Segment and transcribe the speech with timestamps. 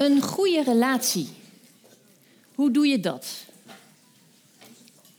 [0.00, 1.28] Een goede relatie.
[2.54, 3.44] Hoe doe je dat?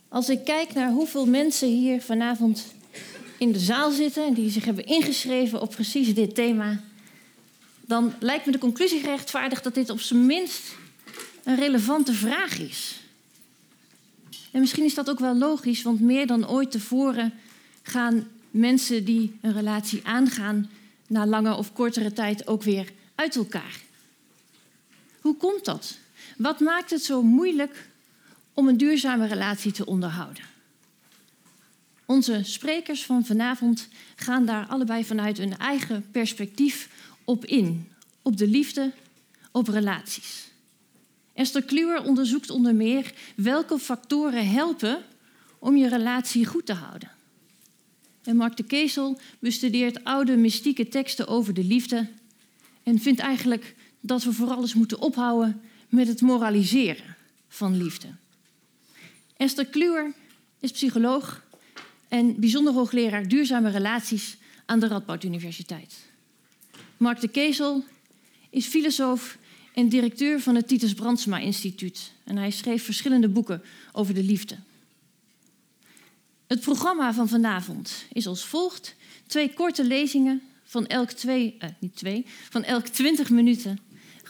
[0.07, 2.65] Als ik kijk naar hoeveel mensen hier vanavond
[3.37, 6.79] in de zaal zitten en die zich hebben ingeschreven op precies dit thema,
[7.81, 10.75] dan lijkt me de conclusie gerechtvaardigd dat dit op zijn minst
[11.43, 12.99] een relevante vraag is.
[14.51, 17.33] En misschien is dat ook wel logisch, want meer dan ooit tevoren
[17.81, 20.69] gaan mensen die een relatie aangaan
[21.07, 23.89] na lange of kortere tijd ook weer uit elkaar.
[25.31, 25.97] Hoe komt dat?
[26.37, 27.89] Wat maakt het zo moeilijk
[28.53, 30.43] om een duurzame relatie te onderhouden?
[32.05, 36.89] Onze sprekers van vanavond gaan daar allebei vanuit hun eigen perspectief
[37.23, 37.91] op in.
[38.21, 38.91] Op de liefde,
[39.51, 40.47] op relaties.
[41.33, 45.03] Esther Kluwer onderzoekt onder meer welke factoren helpen
[45.59, 47.11] om je relatie goed te houden.
[48.23, 52.07] En Mark de Keesel bestudeert oude mystieke teksten over de liefde
[52.83, 57.15] en vindt eigenlijk dat we vooral eens moeten ophouden met het moraliseren
[57.47, 58.07] van liefde.
[59.37, 60.13] Esther Kluwer
[60.59, 61.43] is psycholoog
[62.07, 65.95] en bijzonder hoogleraar duurzame relaties aan de Radboud Universiteit.
[66.97, 67.83] Mark de Keesel
[68.49, 69.37] is filosoof
[69.73, 72.11] en directeur van het Titus Brandsma Instituut.
[72.23, 74.55] En hij schreef verschillende boeken over de liefde.
[76.47, 78.95] Het programma van vanavond is als volgt:
[79.27, 83.79] twee korte lezingen van elk twee, eh, niet twee, van elk twintig minuten,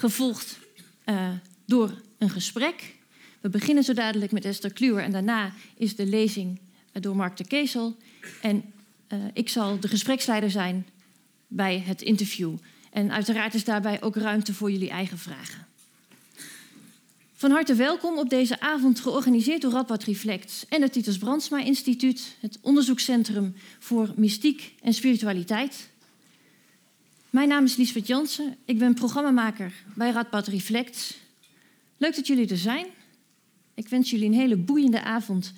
[0.02, 0.60] gevolgd
[1.06, 1.30] uh,
[1.66, 2.96] door een gesprek.
[3.42, 7.38] We beginnen zo dadelijk met Esther Kluwer en daarna is de lezing uh, door Mark
[7.38, 7.98] de Keesel.
[8.42, 8.64] En
[9.10, 10.88] uh, ik zal de gespreksleider zijn
[11.48, 12.54] bij het interview.
[12.92, 15.68] En uiteraard is daarbij ook ruimte voor jullie eigen vragen.
[17.34, 22.36] Van harte welkom op deze avond, georganiseerd door Radboud Reflect en het Titus Brandsma Instituut,
[22.40, 25.91] het onderzoekscentrum voor mystiek en spiritualiteit.
[27.32, 31.18] Mijn naam is Liesbeth Jansen, ik ben programmamaker bij Radboud Reflect.
[31.98, 32.88] Leuk dat jullie er zijn.
[33.74, 35.54] Ik wens jullie een hele boeiende avond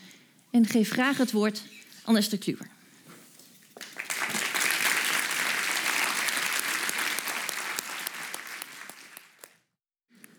[0.51, 1.63] en geef graag het woord
[2.03, 2.67] aan Esther Kluwer.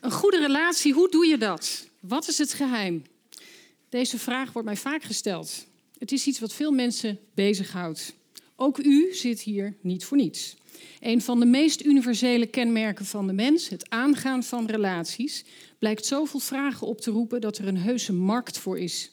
[0.01, 1.89] Een goede relatie, hoe doe je dat?
[2.01, 3.03] Wat is het geheim?
[3.89, 5.67] Deze vraag wordt mij vaak gesteld.
[5.99, 8.15] Het is iets wat veel mensen bezighoudt.
[8.57, 10.57] Ook u zit hier niet voor niets.
[11.01, 15.45] Een van de meest universele kenmerken van de mens, het aangaan van relaties,
[15.79, 19.13] blijkt zoveel vragen op te roepen dat er een heuse markt voor is.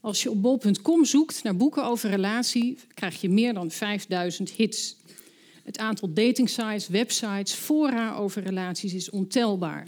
[0.00, 4.96] Als je op bol.com zoekt naar boeken over relatie, krijg je meer dan 5000 hits.
[5.64, 9.86] Het aantal datingsites, websites, fora over relaties is ontelbaar.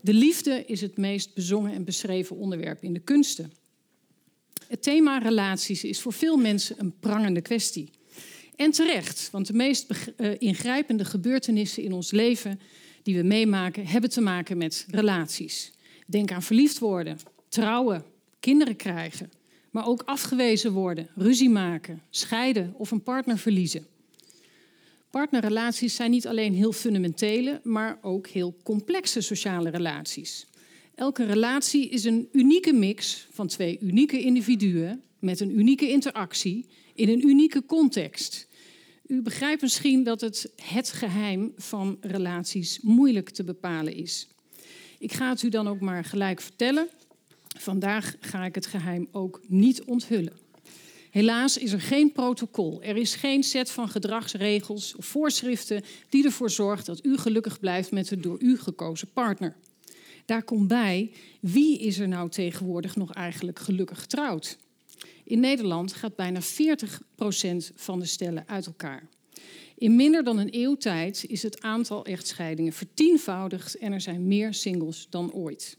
[0.00, 3.52] De liefde is het meest bezongen en beschreven onderwerp in de kunsten.
[4.68, 7.90] Het thema relaties is voor veel mensen een prangende kwestie.
[8.56, 12.60] En terecht, want de meest uh, ingrijpende gebeurtenissen in ons leven
[13.02, 15.72] die we meemaken, hebben te maken met relaties.
[16.06, 18.04] Denk aan verliefd worden, trouwen,
[18.40, 19.30] kinderen krijgen,
[19.70, 23.86] maar ook afgewezen worden, ruzie maken, scheiden of een partner verliezen.
[25.10, 30.46] Partnerrelaties zijn niet alleen heel fundamentele, maar ook heel complexe sociale relaties.
[30.94, 37.08] Elke relatie is een unieke mix van twee unieke individuen met een unieke interactie in
[37.08, 38.48] een unieke context.
[39.06, 44.28] U begrijpt misschien dat het het geheim van relaties moeilijk te bepalen is.
[44.98, 46.88] Ik ga het u dan ook maar gelijk vertellen.
[47.58, 50.32] Vandaag ga ik het geheim ook niet onthullen.
[51.10, 52.82] Helaas is er geen protocol.
[52.82, 57.90] Er is geen set van gedragsregels of voorschriften die ervoor zorgt dat u gelukkig blijft
[57.90, 59.56] met de door u gekozen partner.
[60.24, 64.58] Daar komt bij, wie is er nou tegenwoordig nog eigenlijk gelukkig getrouwd?
[65.24, 66.44] In Nederland gaat bijna 40%
[67.74, 69.08] van de stellen uit elkaar.
[69.76, 74.54] In minder dan een eeuw tijd is het aantal echtscheidingen vertienvoudigd en er zijn meer
[74.54, 75.76] singles dan ooit.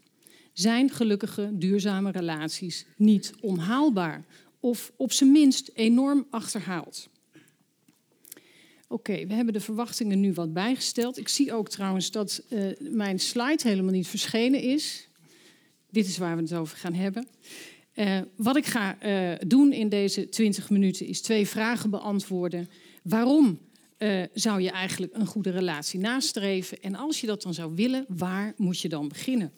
[0.54, 4.26] Zijn gelukkige, duurzame relaties niet onhaalbaar
[4.60, 7.10] of op zijn minst enorm achterhaald?
[8.88, 11.18] Oké, we hebben de verwachtingen nu wat bijgesteld.
[11.18, 15.08] Ik zie ook trouwens dat uh, mijn slide helemaal niet verschenen is.
[15.90, 17.28] Dit is waar we het over gaan hebben.
[17.96, 22.70] Uh, wat ik ga uh, doen in deze 20 minuten is twee vragen beantwoorden.
[23.04, 23.60] Waarom
[23.98, 26.82] uh, zou je eigenlijk een goede relatie nastreven?
[26.82, 29.52] En als je dat dan zou willen, waar moet je dan beginnen?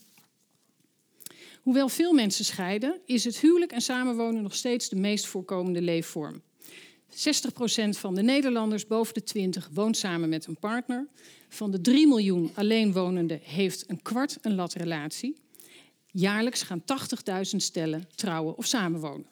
[1.62, 6.42] Hoewel veel mensen scheiden, is het huwelijk en samenwonen nog steeds de meest voorkomende leefvorm.
[7.12, 11.08] 60% van de Nederlanders boven de 20 woont samen met een partner.
[11.50, 15.36] Van de 3 miljoen alleenwonenden heeft een kwart een latrelatie.
[16.12, 19.28] Jaarlijks gaan 80.000 stellen trouwen of samenwonen.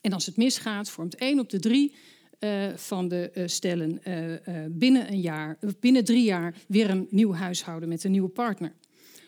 [0.00, 1.94] En als het misgaat, vormt 1 op de 3
[2.40, 7.32] uh, van de uh, stellen uh, binnen een jaar, binnen drie jaar weer een nieuw
[7.32, 8.72] huishouden met een nieuwe partner.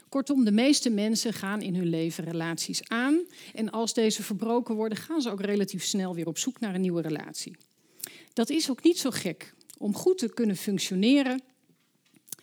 [0.09, 3.27] Kortom, de meeste mensen gaan in hun leven relaties aan.
[3.55, 6.81] En als deze verbroken worden, gaan ze ook relatief snel weer op zoek naar een
[6.81, 7.57] nieuwe relatie.
[8.33, 9.55] Dat is ook niet zo gek.
[9.79, 11.43] Om goed te kunnen functioneren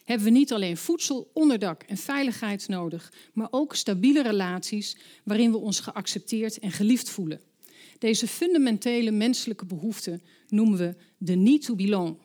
[0.09, 5.57] hebben we niet alleen voedsel, onderdak en veiligheid nodig, maar ook stabiele relaties waarin we
[5.57, 7.41] ons geaccepteerd en geliefd voelen.
[7.97, 12.17] Deze fundamentele menselijke behoefte noemen we de need to belong.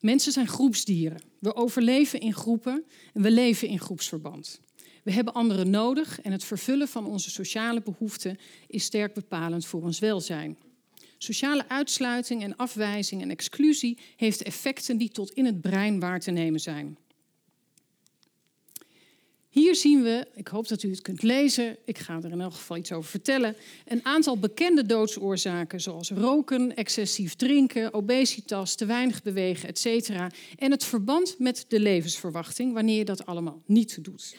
[0.00, 1.22] Mensen zijn groepsdieren.
[1.38, 4.60] We overleven in groepen en we leven in groepsverband.
[5.02, 9.82] We hebben anderen nodig en het vervullen van onze sociale behoeften is sterk bepalend voor
[9.82, 10.56] ons welzijn.
[11.22, 16.30] Sociale uitsluiting en afwijzing en exclusie heeft effecten die tot in het brein waar te
[16.30, 16.96] nemen zijn.
[19.48, 22.52] Hier zien we, ik hoop dat u het kunt lezen, ik ga er in elk
[22.52, 29.22] geval iets over vertellen, een aantal bekende doodsoorzaken zoals roken, excessief drinken, obesitas, te weinig
[29.22, 30.08] bewegen, etc.
[30.58, 34.36] En het verband met de levensverwachting wanneer je dat allemaal niet doet.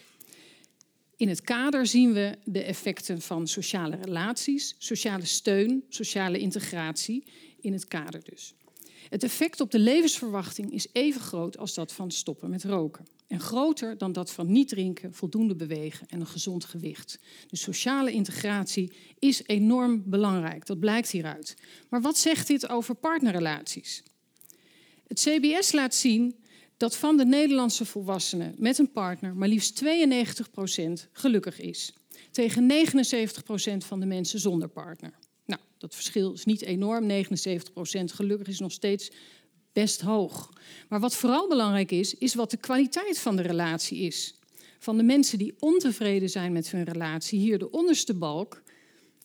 [1.24, 7.24] In het kader zien we de effecten van sociale relaties, sociale steun, sociale integratie,
[7.62, 8.54] in het kader dus.
[9.10, 13.06] Het effect op de levensverwachting is even groot als dat van stoppen met roken.
[13.28, 17.20] En groter dan dat van niet drinken, voldoende bewegen en een gezond gewicht.
[17.48, 21.56] De sociale integratie is enorm belangrijk, dat blijkt hieruit.
[21.90, 24.04] Maar wat zegt dit over partnerrelaties?
[25.08, 26.36] Het CBS laat zien
[26.78, 29.88] dat van de Nederlandse volwassenen met een partner maar liefst 92%
[31.12, 31.94] gelukkig is.
[32.32, 35.14] Tegen 79% van de mensen zonder partner.
[35.46, 37.10] Nou, dat verschil is niet enorm.
[37.10, 37.16] 79%
[38.04, 39.12] gelukkig is nog steeds
[39.74, 40.50] best hoog.
[40.90, 44.36] Maar wat vooral belangrijk is, is wat de kwaliteit van de relatie is.
[44.80, 48.64] Van de mensen die ontevreden zijn met hun relatie, hier de onderste balk,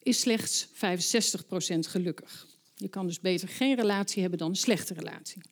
[0.03, 0.71] is slechts 65%
[1.79, 2.47] gelukkig.
[2.75, 5.43] Je kan dus beter geen relatie hebben dan een slechte relatie.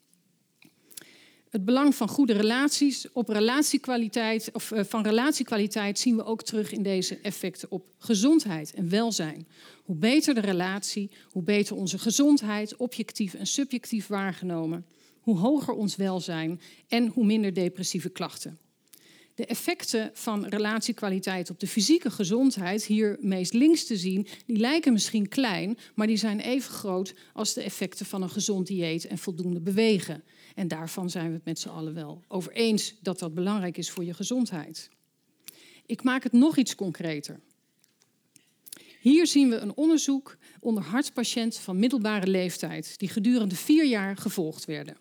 [1.56, 6.72] Het belang van goede relaties op relatiekwaliteit, of eh, van relatiekwaliteit zien we ook terug
[6.72, 9.48] in deze effecten op gezondheid en welzijn.
[9.84, 14.86] Hoe beter de relatie, hoe beter onze gezondheid, objectief en subjectief waargenomen,
[15.20, 18.58] hoe hoger ons welzijn en hoe minder depressieve klachten.
[19.34, 24.92] De effecten van relatiekwaliteit op de fysieke gezondheid, hier meest links te zien, die lijken
[24.92, 29.18] misschien klein, maar die zijn even groot als de effecten van een gezond dieet en
[29.18, 30.22] voldoende bewegen.
[30.56, 33.90] En daarvan zijn we het met z'n allen wel over eens dat dat belangrijk is
[33.90, 34.90] voor je gezondheid.
[35.86, 37.40] Ik maak het nog iets concreter.
[39.00, 44.64] Hier zien we een onderzoek onder hartpatiënten van middelbare leeftijd, die gedurende vier jaar gevolgd
[44.64, 44.96] werden.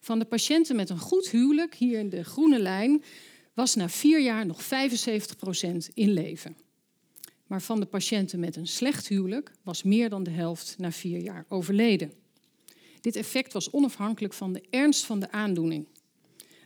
[0.00, 3.02] Van de patiënten met een goed huwelijk, hier in de groene lijn,
[3.54, 4.66] was na vier jaar nog 75%
[5.94, 6.56] in leven.
[7.46, 11.20] Maar van de patiënten met een slecht huwelijk was meer dan de helft na vier
[11.20, 12.12] jaar overleden.
[13.06, 15.86] Dit effect was onafhankelijk van de ernst van de aandoening.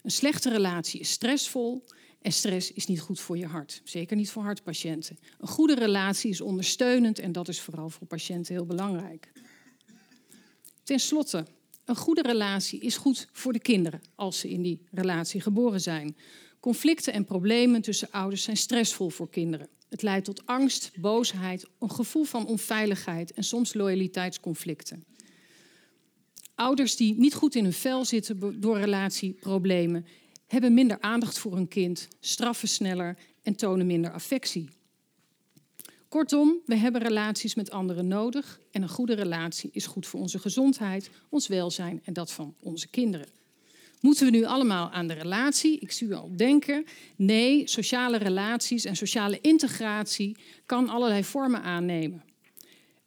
[0.03, 1.85] Een slechte relatie is stressvol
[2.23, 3.81] en stress is niet goed voor je hart.
[3.85, 5.19] Zeker niet voor hartpatiënten.
[5.39, 9.33] Een goede relatie is ondersteunend en dat is vooral voor patiënten heel belangrijk.
[10.83, 11.47] Ten slotte,
[11.85, 16.17] een goede relatie is goed voor de kinderen als ze in die relatie geboren zijn.
[16.61, 19.69] Conflicten en problemen tussen ouders zijn stressvol voor kinderen.
[19.89, 25.10] Het leidt tot angst, boosheid, een gevoel van onveiligheid en soms loyaliteitsconflicten.
[26.61, 30.07] Ouders die niet goed in hun vel zitten door relatieproblemen,
[30.47, 34.69] hebben minder aandacht voor hun kind, straffen sneller en tonen minder affectie.
[36.09, 40.39] Kortom, we hebben relaties met anderen nodig en een goede relatie is goed voor onze
[40.39, 43.29] gezondheid, ons welzijn en dat van onze kinderen.
[44.01, 45.79] Moeten we nu allemaal aan de relatie?
[45.79, 46.85] Ik zie u al denken.
[47.17, 50.37] Nee, sociale relaties en sociale integratie
[50.67, 52.23] kan allerlei vormen aannemen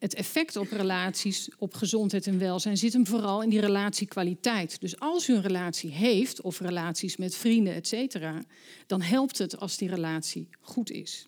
[0.04, 4.82] het effect op relaties, op gezondheid en welzijn zit hem vooral in die relatiekwaliteit.
[4.82, 8.44] Dus als u een relatie heeft, of relaties met vrienden, et cetera,
[8.88, 11.28] dan helpt het als die relatie goed is.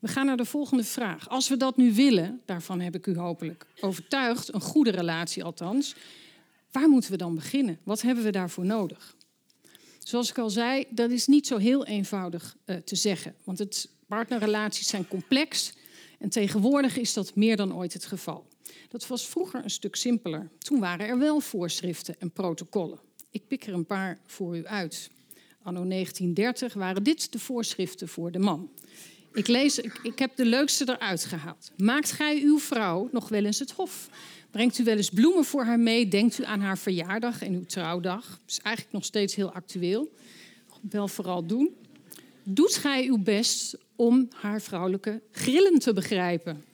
[0.00, 1.28] We gaan naar de volgende vraag.
[1.28, 5.94] Als we dat nu willen, daarvan heb ik u hopelijk overtuigd, een goede relatie althans,
[6.70, 7.78] waar moeten we dan beginnen?
[7.82, 9.16] Wat hebben we daarvoor nodig?
[9.98, 13.88] Zoals ik al zei, dat is niet zo heel eenvoudig uh, te zeggen, want het,
[14.06, 15.72] partnerrelaties zijn complex
[16.20, 18.46] en tegenwoordig is dat meer dan ooit het geval.
[18.88, 20.50] Dat was vroeger een stuk simpeler.
[20.58, 22.98] Toen waren er wel voorschriften en protocollen.
[23.30, 25.10] Ik pik er een paar voor u uit.
[25.62, 28.70] Anno 1930 waren dit de voorschriften voor de man.
[29.32, 31.72] Ik, lees, ik, heb de leukste eruit gehaald.
[31.76, 34.08] Maakt gij uw vrouw nog wel eens het hof?
[34.50, 36.08] Brengt u wel eens bloemen voor haar mee?
[36.08, 38.28] Denkt u aan haar verjaardag en uw trouwdag?
[38.28, 40.12] Dat is eigenlijk nog steeds heel actueel.
[40.90, 41.74] Wel vooral doen.
[42.42, 46.64] Doet gij uw best om haar vrouwelijke grillen te begrijpen?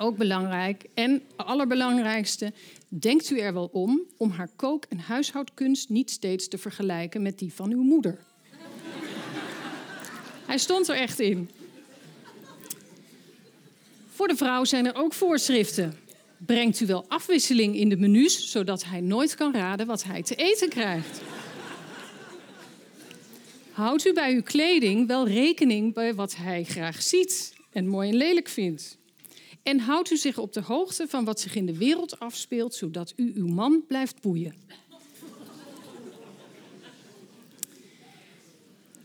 [0.00, 0.84] ook belangrijk.
[0.94, 2.52] En allerbelangrijkste,
[2.88, 7.38] denkt u er wel om om haar kook- en huishoudkunst niet steeds te vergelijken met
[7.38, 8.18] die van uw moeder?
[10.46, 11.50] Hij stond er echt in.
[14.08, 15.98] Voor de vrouw zijn er ook voorschriften.
[16.36, 20.34] Brengt u wel afwisseling in de menus, zodat hij nooit kan raden wat hij te
[20.34, 21.20] eten krijgt.
[23.80, 28.16] Houdt u bij uw kleding wel rekening bij wat hij graag ziet en mooi en
[28.16, 28.98] lelijk vindt.
[29.62, 33.12] En houdt u zich op de hoogte van wat zich in de wereld afspeelt, zodat
[33.16, 34.54] u uw man blijft boeien.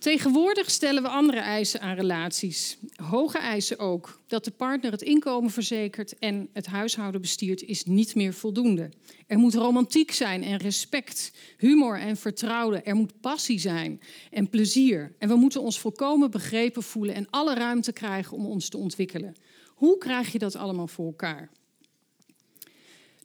[0.06, 2.78] Tegenwoordig stellen we andere eisen aan relaties.
[2.96, 4.22] Hoge eisen ook.
[4.28, 8.90] Dat de partner het inkomen verzekert en het huishouden bestiert is niet meer voldoende.
[9.28, 12.86] Er moet romantiek zijn en respect, humor en vertrouwen.
[12.86, 15.16] Er moet passie zijn en plezier.
[15.20, 19.36] En we moeten ons volkomen begrepen voelen en alle ruimte krijgen om ons te ontwikkelen.
[19.68, 21.50] Hoe krijg je dat allemaal voor elkaar?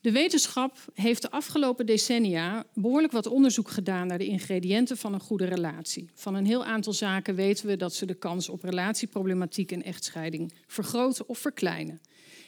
[0.01, 5.21] De wetenschap heeft de afgelopen decennia behoorlijk wat onderzoek gedaan naar de ingrediënten van een
[5.21, 6.11] goede relatie.
[6.15, 10.53] Van een heel aantal zaken weten we dat ze de kans op relatieproblematiek en echtscheiding
[10.67, 12.01] vergroten of verkleinen.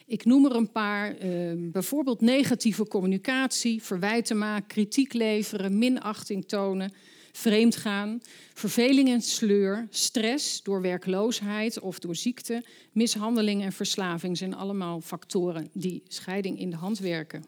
[0.07, 6.93] Ik noem er een paar, uh, bijvoorbeeld negatieve communicatie, verwijten maken, kritiek leveren, minachting tonen,
[7.33, 8.21] vreemdgaan,
[8.55, 15.69] verveling en sleur, stress door werkloosheid of door ziekte, mishandeling en verslaving zijn allemaal factoren
[15.73, 17.45] die scheiding in de hand werken.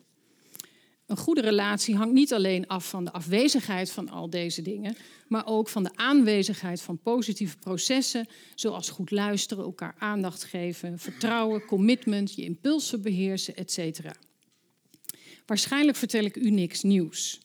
[1.06, 4.96] Een goede relatie hangt niet alleen af van de afwezigheid van al deze dingen,
[5.28, 11.64] maar ook van de aanwezigheid van positieve processen, zoals goed luisteren, elkaar aandacht geven, vertrouwen,
[11.64, 14.00] commitment, je impulsen beheersen, etc.
[15.46, 17.40] Waarschijnlijk vertel ik u niks nieuws.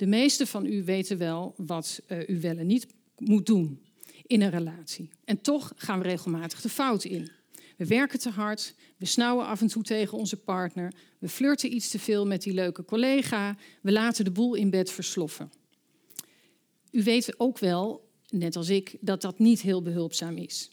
[0.00, 2.86] De meeste van u weten wel wat uh, u wel en niet
[3.18, 3.80] moet doen
[4.26, 5.10] in een relatie.
[5.24, 7.30] En toch gaan we regelmatig de fout in.
[7.76, 11.90] We werken te hard, we snauwen af en toe tegen onze partner, we flirten iets
[11.90, 15.52] te veel met die leuke collega, we laten de boel in bed versloffen.
[16.90, 20.70] U weet ook wel, net als ik, dat dat niet heel behulpzaam is.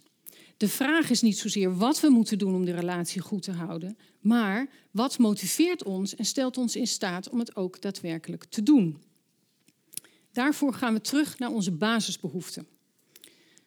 [0.57, 3.97] De vraag is niet zozeer wat we moeten doen om de relatie goed te houden,
[4.19, 9.05] maar wat motiveert ons en stelt ons in staat om het ook daadwerkelijk te doen.
[10.37, 12.67] Daarvoor gaan we terug naar onze basisbehoeften.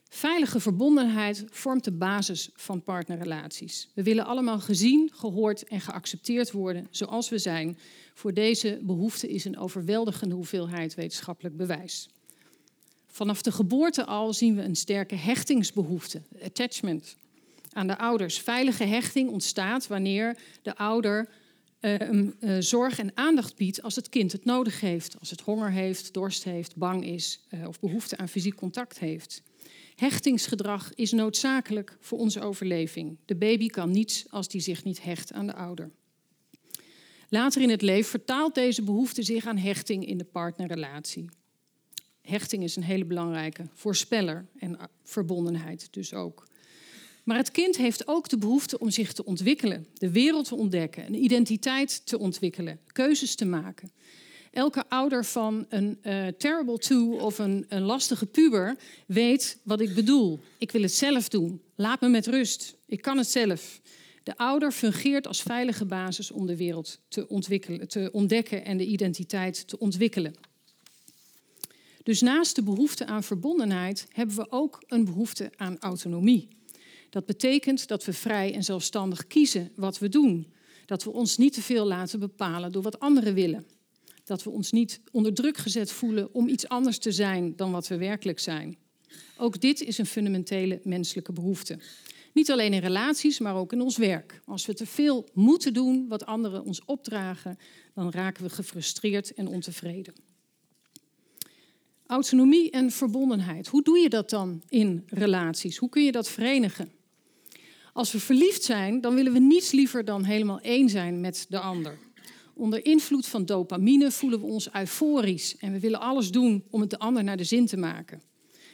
[0.08, 3.88] Veilige verbondenheid vormt de basis van partnerrelaties.
[3.94, 7.78] We willen allemaal gezien, gehoord en geaccepteerd worden zoals we zijn.
[8.14, 12.08] Voor deze behoefte is een overweldigende hoeveelheid wetenschappelijk bewijs.
[13.06, 17.16] Vanaf de geboorte al zien we een sterke hechtingsbehoefte, attachment,
[17.72, 18.38] aan de ouders.
[18.38, 21.28] Veilige hechting ontstaat wanneer de ouder
[21.80, 25.18] uh, zorg en aandacht biedt als het kind het nodig heeft.
[25.18, 29.42] Als het honger heeft, dorst heeft, bang is uh, of behoefte aan fysiek contact heeft.
[29.94, 33.18] Hechtingsgedrag is noodzakelijk voor onze overleving.
[33.24, 35.90] De baby kan niets als die zich niet hecht aan de ouder.
[37.28, 41.28] Later in het leven vertaalt deze behoefte zich aan hechting in de partnerrelatie.
[42.22, 46.48] Hechting is een hele belangrijke voorspeller en verbondenheid dus ook.
[47.30, 51.06] Maar het kind heeft ook de behoefte om zich te ontwikkelen, de wereld te ontdekken,
[51.06, 53.90] een identiteit te ontwikkelen, keuzes te maken.
[54.50, 59.94] Elke ouder van een uh, terrible two of een, een lastige puber weet wat ik
[59.94, 60.40] bedoel.
[60.58, 61.60] Ik wil het zelf doen.
[61.74, 62.76] Laat me met rust.
[62.86, 63.80] Ik kan het zelf.
[64.22, 68.86] De ouder fungeert als veilige basis om de wereld te, ontwikkelen, te ontdekken en de
[68.86, 70.34] identiteit te ontwikkelen.
[72.02, 76.58] Dus naast de behoefte aan verbondenheid hebben we ook een behoefte aan autonomie.
[77.10, 80.52] Dat betekent dat we vrij en zelfstandig kiezen wat we doen.
[80.86, 83.66] Dat we ons niet te veel laten bepalen door wat anderen willen.
[84.24, 87.88] Dat we ons niet onder druk gezet voelen om iets anders te zijn dan wat
[87.88, 88.76] we werkelijk zijn.
[89.36, 91.78] Ook dit is een fundamentele menselijke behoefte.
[92.32, 94.40] Niet alleen in relaties, maar ook in ons werk.
[94.44, 97.58] Als we te veel moeten doen wat anderen ons opdragen,
[97.94, 100.14] dan raken we gefrustreerd en ontevreden.
[102.06, 103.66] Autonomie en verbondenheid.
[103.66, 105.76] Hoe doe je dat dan in relaties?
[105.76, 106.92] Hoe kun je dat verenigen?
[107.92, 111.58] Als we verliefd zijn, dan willen we niets liever dan helemaal één zijn met de
[111.58, 111.98] ander.
[112.54, 116.90] Onder invloed van dopamine voelen we ons euforisch en we willen alles doen om het
[116.90, 118.22] de ander naar de zin te maken.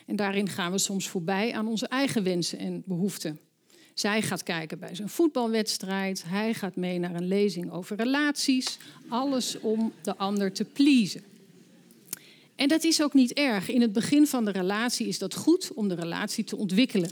[0.07, 3.41] En daarin gaan we soms voorbij aan onze eigen wensen en behoeften.
[3.95, 9.61] Zij gaat kijken bij zijn voetbalwedstrijd, hij gaat mee naar een lezing over relaties, alles
[9.61, 11.23] om de ander te pleasen.
[12.55, 13.71] En dat is ook niet erg.
[13.71, 17.11] In het begin van de relatie is dat goed om de relatie te ontwikkelen.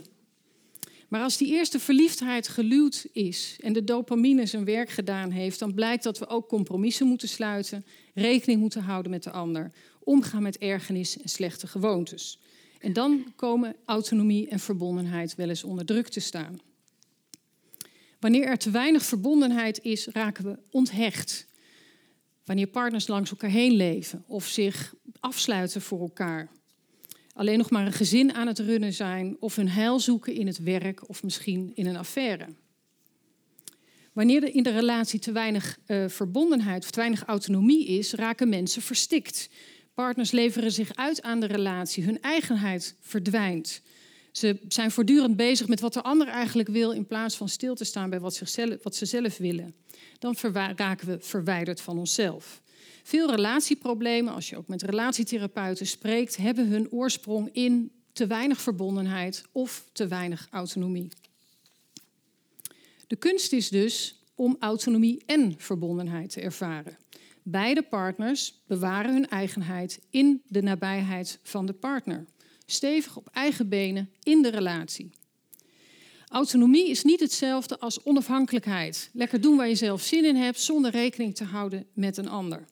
[1.15, 5.73] Maar als die eerste verliefdheid geluwd is en de dopamine zijn werk gedaan heeft, dan
[5.73, 9.71] blijkt dat we ook compromissen moeten sluiten, rekening moeten houden met de ander,
[10.03, 12.39] omgaan met ergernis en slechte gewoontes.
[12.79, 16.59] En dan komen autonomie en verbondenheid wel eens onder druk te staan.
[18.19, 21.47] Wanneer er te weinig verbondenheid is, raken we onthecht.
[22.45, 26.49] Wanneer partners langs elkaar heen leven of zich afsluiten voor elkaar.
[27.35, 30.57] Alleen nog maar een gezin aan het runnen zijn of hun heil zoeken in het
[30.57, 32.47] werk of misschien in een affaire.
[34.13, 38.49] Wanneer er in de relatie te weinig uh, verbondenheid of te weinig autonomie is, raken
[38.49, 39.49] mensen verstikt.
[39.93, 43.81] Partners leveren zich uit aan de relatie, hun eigenheid verdwijnt.
[44.31, 47.85] Ze zijn voortdurend bezig met wat de ander eigenlijk wil, in plaats van stil te
[47.85, 49.75] staan bij wat, zichzelf, wat ze zelf willen.
[50.19, 50.35] Dan
[50.75, 52.61] raken we verwijderd van onszelf.
[53.05, 59.43] Veel relatieproblemen, als je ook met relatietherapeuten spreekt, hebben hun oorsprong in te weinig verbondenheid
[59.51, 61.11] of te weinig autonomie.
[63.07, 66.97] De kunst is dus om autonomie en verbondenheid te ervaren.
[67.43, 72.25] Beide partners bewaren hun eigenheid in de nabijheid van de partner.
[72.65, 75.11] Stevig op eigen benen in de relatie.
[76.27, 79.09] Autonomie is niet hetzelfde als onafhankelijkheid.
[79.13, 82.65] Lekker doen waar je zelf zin in hebt zonder rekening te houden met een ander.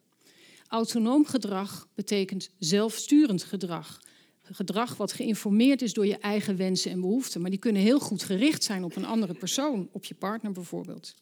[0.73, 4.01] Autonoom gedrag betekent zelfsturend gedrag.
[4.43, 7.41] Gedrag wat geïnformeerd is door je eigen wensen en behoeften.
[7.41, 11.15] Maar die kunnen heel goed gericht zijn op een andere persoon, op je partner bijvoorbeeld.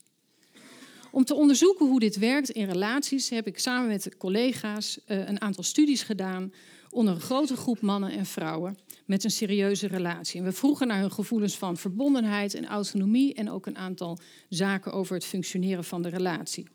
[1.12, 5.42] Om te onderzoeken hoe dit werkt in relaties heb ik samen met collega's eh, een
[5.42, 6.54] aantal studies gedaan
[6.90, 10.40] onder een grote groep mannen en vrouwen met een serieuze relatie.
[10.40, 14.92] En we vroegen naar hun gevoelens van verbondenheid en autonomie en ook een aantal zaken
[14.92, 16.68] over het functioneren van de relatie.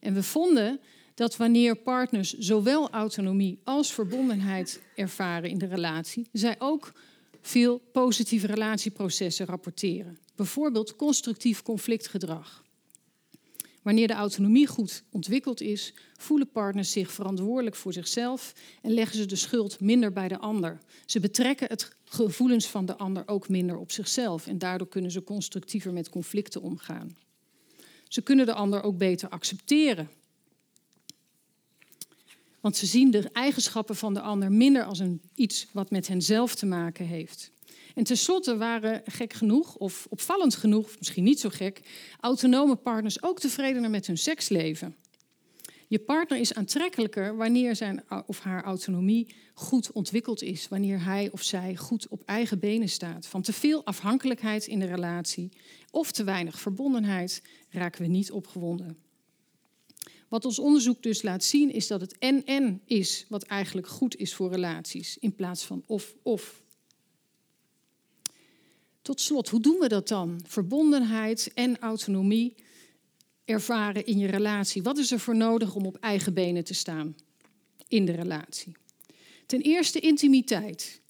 [0.00, 0.80] En we vonden
[1.18, 6.92] dat wanneer partners zowel autonomie als verbondenheid ervaren in de relatie, zij ook
[7.40, 10.18] veel positieve relatieprocessen rapporteren.
[10.36, 12.64] Bijvoorbeeld constructief conflictgedrag.
[13.82, 19.26] Wanneer de autonomie goed ontwikkeld is, voelen partners zich verantwoordelijk voor zichzelf en leggen ze
[19.26, 20.78] de schuld minder bij de ander.
[21.06, 25.24] Ze betrekken het gevoelens van de ander ook minder op zichzelf en daardoor kunnen ze
[25.24, 27.16] constructiever met conflicten omgaan.
[28.08, 30.17] Ze kunnen de ander ook beter accepteren.
[32.60, 36.54] Want ze zien de eigenschappen van de ander minder als een, iets wat met henzelf
[36.54, 37.50] te maken heeft.
[37.94, 41.80] En tenslotte waren gek genoeg, of opvallend genoeg, misschien niet zo gek,
[42.20, 44.96] autonome partners ook tevredener met hun seksleven.
[45.88, 51.42] Je partner is aantrekkelijker wanneer zijn of haar autonomie goed ontwikkeld is, wanneer hij of
[51.42, 53.26] zij goed op eigen benen staat.
[53.26, 55.52] Van te veel afhankelijkheid in de relatie
[55.90, 58.98] of te weinig verbondenheid raken we niet opgewonden.
[60.28, 64.34] Wat ons onderzoek dus laat zien is dat het en-en is wat eigenlijk goed is
[64.34, 66.62] voor relaties in plaats van of-of.
[69.02, 70.40] Tot slot, hoe doen we dat dan?
[70.46, 72.54] Verbondenheid en autonomie
[73.44, 74.82] ervaren in je relatie.
[74.82, 77.16] Wat is er voor nodig om op eigen benen te staan
[77.88, 78.76] in de relatie?
[79.46, 81.00] Ten eerste intimiteit.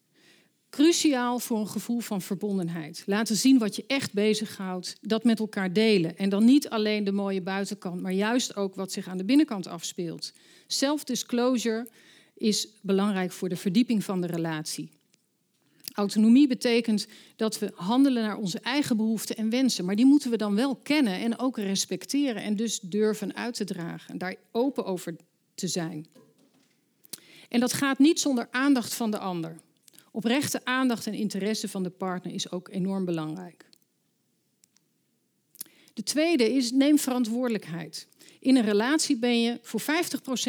[0.70, 3.02] Cruciaal voor een gevoel van verbondenheid.
[3.06, 6.16] Laten zien wat je echt bezighoudt, dat met elkaar delen.
[6.16, 9.66] En dan niet alleen de mooie buitenkant, maar juist ook wat zich aan de binnenkant
[9.66, 10.32] afspeelt.
[10.66, 11.88] Self-disclosure
[12.34, 14.90] is belangrijk voor de verdieping van de relatie.
[15.92, 20.36] Autonomie betekent dat we handelen naar onze eigen behoeften en wensen, maar die moeten we
[20.36, 24.84] dan wel kennen en ook respecteren en dus durven uit te dragen en daar open
[24.84, 25.16] over
[25.54, 26.06] te zijn.
[27.48, 29.56] En dat gaat niet zonder aandacht van de ander.
[30.18, 33.68] Oprechte aandacht en interesse van de partner is ook enorm belangrijk.
[35.94, 38.08] De tweede is neem verantwoordelijkheid.
[38.40, 39.84] In een relatie ben je voor 50%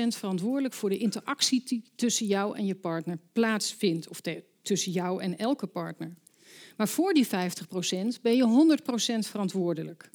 [0.08, 4.22] verantwoordelijk voor de interactie die tussen jou en je partner plaatsvindt, of
[4.62, 6.16] tussen jou en elke partner.
[6.78, 7.30] Maar voor die 50%
[8.22, 8.78] ben je
[9.24, 10.10] 100% verantwoordelijk.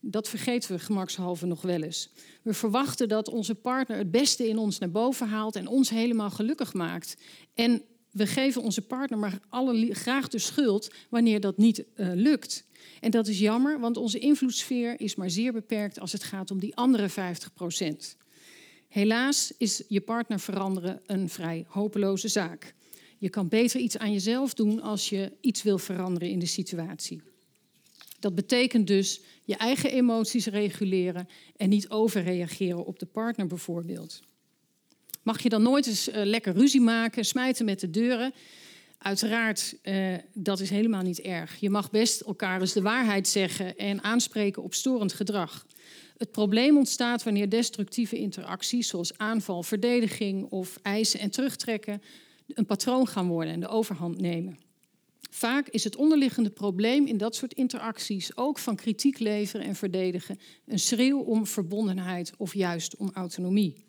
[0.00, 2.10] Dat vergeten we gemakshalve nog wel eens.
[2.42, 6.30] We verwachten dat onze partner het beste in ons naar boven haalt en ons helemaal
[6.30, 7.16] gelukkig maakt.
[7.54, 7.82] En
[8.12, 12.64] we geven onze partner maar alle, graag de schuld wanneer dat niet uh, lukt.
[13.00, 16.58] En dat is jammer, want onze invloedssfeer is maar zeer beperkt als het gaat om
[16.58, 18.16] die andere 50 procent.
[18.88, 22.74] Helaas is je partner veranderen een vrij hopeloze zaak.
[23.18, 27.22] Je kan beter iets aan jezelf doen als je iets wil veranderen in de situatie.
[28.20, 34.22] Dat betekent dus je eigen emoties reguleren en niet overreageren op de partner bijvoorbeeld.
[35.22, 38.32] Mag je dan nooit eens uh, lekker ruzie maken, smijten met de deuren?
[38.98, 41.56] Uiteraard, uh, dat is helemaal niet erg.
[41.60, 45.66] Je mag best elkaar eens de waarheid zeggen en aanspreken op storend gedrag.
[46.16, 52.02] Het probleem ontstaat wanneer destructieve interacties, zoals aanval, verdediging of eisen en terugtrekken,
[52.46, 54.58] een patroon gaan worden en de overhand nemen.
[55.30, 60.38] Vaak is het onderliggende probleem in dat soort interacties, ook van kritiek leveren en verdedigen,
[60.66, 63.84] een schreeuw om verbondenheid of juist om autonomie.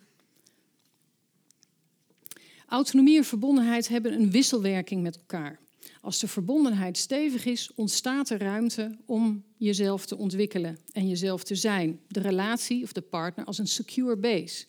[2.67, 5.60] Autonomie en verbondenheid hebben een wisselwerking met elkaar.
[6.02, 11.56] Als de verbondenheid stevig is, ontstaat er ruimte om jezelf te ontwikkelen en jezelf te
[11.56, 11.99] zijn.
[12.08, 14.65] De relatie of de partner als een secure base.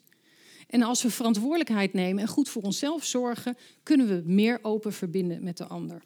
[0.66, 5.44] En als we verantwoordelijkheid nemen en goed voor onszelf zorgen, kunnen we meer open verbinden
[5.44, 6.02] met de ander.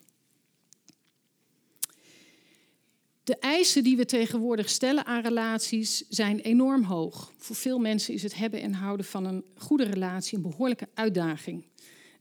[3.24, 7.32] De eisen die we tegenwoordig stellen aan relaties zijn enorm hoog.
[7.36, 11.64] Voor veel mensen is het hebben en houden van een goede relatie een behoorlijke uitdaging.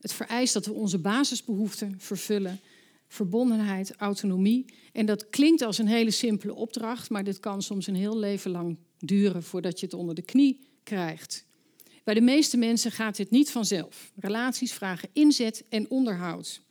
[0.08, 2.60] Het vereist dat we onze basisbehoeften vervullen:
[3.08, 4.66] verbondenheid, autonomie.
[4.94, 8.52] En dat klinkt als een hele simpele opdracht, maar dit kan soms een heel leven
[8.52, 11.46] lang duren voordat je het onder de knie krijgt.
[12.04, 14.12] Bij de meeste mensen gaat dit niet vanzelf.
[14.16, 16.62] Relaties vragen inzet en onderhoud.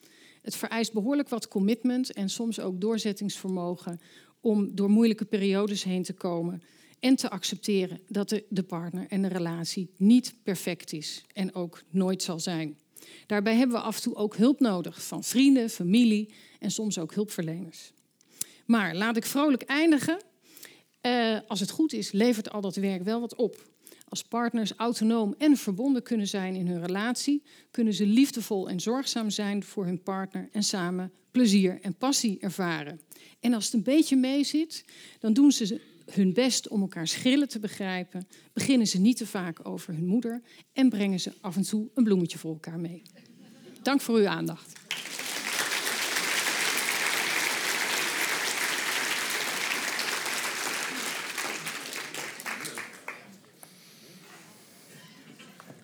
[0.42, 4.00] Het vereist behoorlijk wat commitment en soms ook doorzettingsvermogen
[4.40, 6.62] om door moeilijke periodes heen te komen
[7.00, 12.22] en te accepteren dat de, partner en de relatie niet perfect is en ook nooit
[12.22, 12.78] zal zijn.
[13.26, 17.14] Daarbij hebben we af en toe ook hulp nodig van vrienden, familie en soms ook
[17.14, 17.92] hulpverleners.
[18.66, 20.18] Maar laat ik vrolijk eindigen.
[21.02, 23.64] Uh, als het goed is, levert al dat werk wel wat op.
[24.08, 29.30] Als partners autonoom en verbonden kunnen zijn in hun relatie, kunnen ze liefdevol en zorgzaam
[29.30, 33.00] zijn voor hun partner en samen plezier en passie ervaren.
[33.40, 34.84] En als het een beetje meezit,
[35.20, 39.68] dan doen ze hun best om elkaar schrillen te begrijpen, beginnen ze niet te vaak
[39.68, 40.42] over hun moeder
[40.72, 43.02] en brengen ze af en toe een bloemetje voor elkaar mee.
[43.82, 44.72] Dank voor uw aandacht.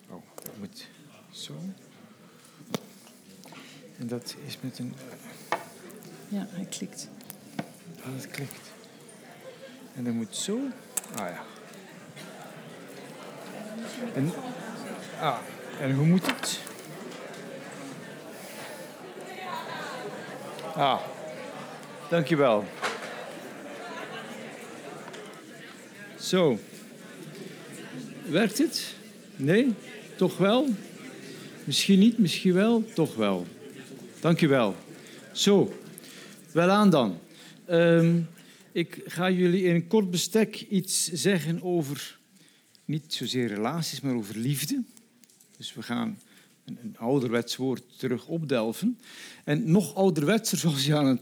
[0.09, 0.87] Oh, dat moet
[1.31, 1.53] zo.
[3.97, 4.93] En dat is met een.
[6.29, 7.09] Ja, hij klikt.
[7.97, 8.72] Oh, het klikt.
[9.95, 10.59] En dan moet zo.
[11.15, 11.43] Ah ja.
[14.13, 14.31] En,
[15.19, 15.37] ah,
[15.79, 16.59] en hoe moet het?
[20.75, 20.99] Ah,
[22.09, 22.65] dankjewel.
[26.19, 26.59] Zo.
[28.25, 28.93] Werkt het?
[29.35, 29.73] Nee?
[30.15, 30.67] Toch wel?
[31.63, 33.47] Misschien niet, misschien wel, toch wel.
[34.19, 34.75] Dankjewel.
[35.31, 35.73] Zo,
[36.51, 37.19] wel aan dan.
[37.69, 38.29] Um,
[38.73, 42.19] ik ga jullie in een kort bestek iets zeggen over
[42.85, 44.83] niet zozeer relaties, maar over liefde.
[45.57, 46.19] Dus we gaan
[46.65, 48.99] een, een ouderwets woord terug opdelven.
[49.43, 51.19] En nog ouderwetser, zoals je aan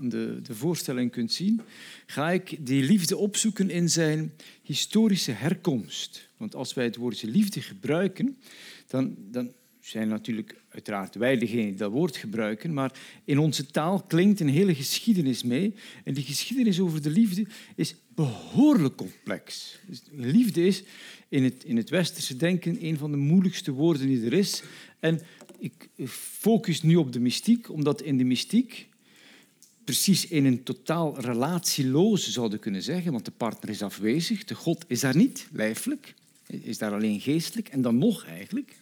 [0.00, 1.60] de, de voorstelling kunt zien,
[2.06, 4.32] ga ik die liefde opzoeken in zijn
[4.62, 6.28] historische herkomst.
[6.36, 8.38] Want als wij het woordje liefde gebruiken,
[8.86, 9.52] dan, dan
[9.86, 14.48] zijn natuurlijk uiteraard wij degene die dat woord gebruiken, maar in onze taal klinkt een
[14.48, 15.74] hele geschiedenis mee.
[16.04, 17.46] En die geschiedenis over de liefde
[17.76, 19.78] is behoorlijk complex.
[19.86, 20.82] Dus liefde is
[21.28, 24.62] in het, in het westerse denken een van de moeilijkste woorden die er is.
[25.00, 25.20] En
[25.58, 25.88] ik
[26.40, 28.88] focus nu op de mystiek, omdat in de mystiek
[29.84, 34.84] precies in een totaal relatieloze zouden kunnen zeggen, want de partner is afwezig, de God
[34.86, 36.14] is daar niet, lijfelijk,
[36.46, 38.76] is daar alleen geestelijk en dan nog eigenlijk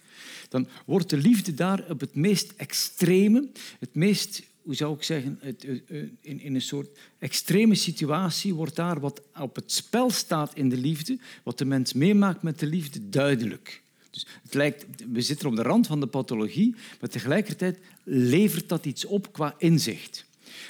[0.54, 5.38] dan wordt de liefde daar op het meest extreme, het meest, hoe zou ik zeggen,
[5.40, 10.10] het, eh, eh, in, in een soort extreme situatie wordt daar wat op het spel
[10.10, 13.82] staat in de liefde, wat de mens meemaakt met de liefde, duidelijk.
[14.10, 18.86] Dus het lijkt, we zitten op de rand van de pathologie, maar tegelijkertijd levert dat
[18.86, 20.24] iets op qua inzicht.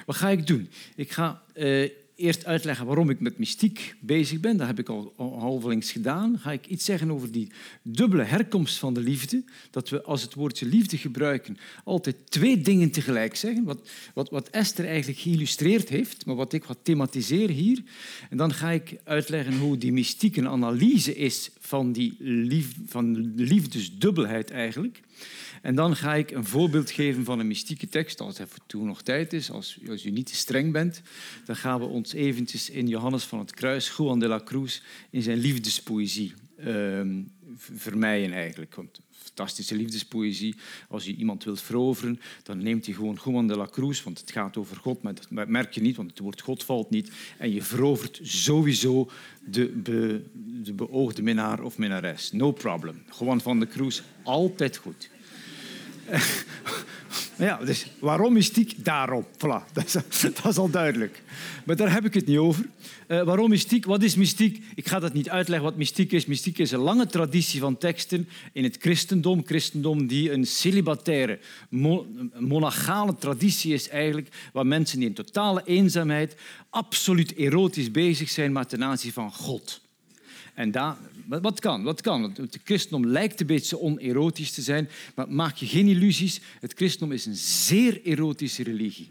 [0.06, 0.68] Wat ga ik doen?
[0.94, 4.56] Ik ga uh, eerst uitleggen waarom ik met mystiek bezig ben.
[4.56, 6.38] Dat heb ik al halvelings gedaan.
[6.38, 7.50] Ga ik iets zeggen over die
[7.82, 9.44] dubbele herkomst van de liefde.
[9.70, 13.64] Dat we als het woordje liefde gebruiken altijd twee dingen tegelijk zeggen.
[13.64, 17.82] Wat, wat, wat Esther eigenlijk geïllustreerd heeft, maar wat ik wat thematiseer hier.
[18.30, 23.34] En dan ga ik uitleggen hoe die mystiek een analyse is van die lief, van
[23.34, 25.00] liefdesdubbelheid eigenlijk.
[25.62, 29.02] En dan ga ik een voorbeeld geven van een mystieke tekst, als het toen nog
[29.02, 31.02] tijd is, als, als u niet te streng bent.
[31.44, 35.22] Dan gaan we ons eventjes in Johannes van het Kruis, Juan de la Cruz, in
[35.22, 37.00] zijn liefdespoëzie uh,
[37.56, 38.74] vermijden eigenlijk.
[38.74, 39.00] Want
[39.34, 40.54] fantastische liefdespoëzie.
[40.88, 44.30] Als je iemand wilt veroveren, dan neemt hij gewoon Juan de la Cruz, want het
[44.30, 47.10] gaat over God, maar dat merk je niet, want het woord God valt niet.
[47.38, 49.10] En je verovert sowieso
[49.44, 49.82] de,
[50.62, 52.32] de beoogde minnaar of minnares.
[52.32, 53.02] No problem.
[53.18, 55.10] Juan van de Cruz, altijd goed.
[57.46, 58.74] ja, dus waarom mystiek?
[58.76, 60.02] Voilà, dat
[60.44, 61.22] is, al duidelijk.
[61.64, 62.66] Maar daar heb ik het niet over.
[63.08, 63.84] Uh, waarom mystiek?
[63.84, 64.64] Wat is mystiek?
[64.74, 66.26] Ik ga dat niet uitleggen wat mystiek is.
[66.26, 69.42] Mystiek is een lange traditie van teksten in het christendom.
[69.46, 71.38] Christendom die een celibataire,
[72.38, 76.36] monachale traditie is eigenlijk, waar mensen die in totale eenzaamheid
[76.70, 79.83] absoluut erotisch bezig zijn, maar ten aanzien van God.
[80.54, 81.82] En daar, wat kan?
[81.82, 82.22] Wat kan?
[82.36, 86.40] Het christendom lijkt een beetje onerotisch te zijn, maar maak je geen illusies.
[86.60, 89.10] Het christendom is een zeer erotische religie.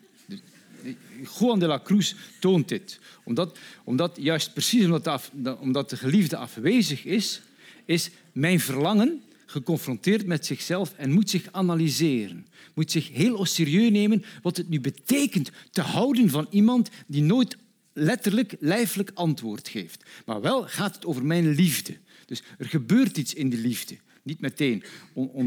[1.40, 3.00] Juan de la Cruz toont dit.
[3.24, 7.42] Omdat, omdat juist precies omdat de, omdat de geliefde afwezig is,
[7.86, 12.48] is mijn verlangen geconfronteerd met zichzelf en moet zich analyseren.
[12.74, 17.58] Moet zich heel serieus nemen wat het nu betekent te houden van iemand die nooit
[17.94, 20.04] letterlijk, lijfelijk antwoord geeft.
[20.26, 21.98] Maar wel gaat het over mijn liefde.
[22.26, 23.98] Dus er gebeurt iets in de liefde.
[24.24, 24.84] Niet meteen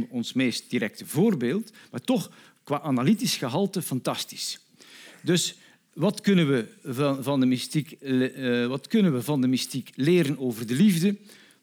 [0.09, 2.31] ons meest directe voorbeeld, maar toch
[2.65, 4.61] qua analytisch gehalte fantastisch.
[5.23, 5.57] Dus
[5.95, 10.39] wat kunnen we van, van de mystiek, uh, wat kunnen we van de mystiek leren
[10.39, 11.17] over de liefde?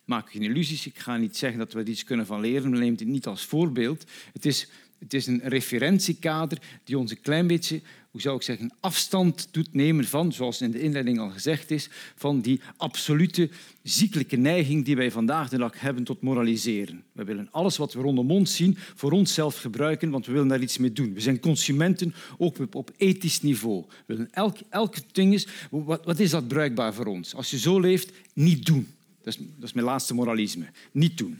[0.05, 0.85] Maak geen illusies.
[0.85, 2.71] Ik ga niet zeggen dat we er iets kunnen van leren.
[2.71, 4.03] We nemen het niet als voorbeeld.
[4.33, 4.67] Het is,
[5.03, 7.81] het is een referentiekader die ons een klein beetje
[8.13, 11.89] hoe zou ik zeggen, afstand doet nemen van, zoals in de inleiding al gezegd is,
[12.15, 13.49] van die absolute
[13.83, 17.03] ziekelijke neiging die wij vandaag de dag hebben tot moraliseren.
[17.11, 20.61] We willen alles wat we rondom ons zien voor onszelf gebruiken, want we willen daar
[20.61, 21.13] iets mee doen.
[21.13, 23.83] We zijn consumenten, ook op ethisch niveau.
[23.87, 27.35] We willen elk, elk ding is, wat, wat is dat bruikbaar voor ons?
[27.35, 28.87] Als je zo leeft, niet doen.
[29.23, 30.65] Dat is, dat is mijn laatste moralisme.
[30.91, 31.39] Niet doen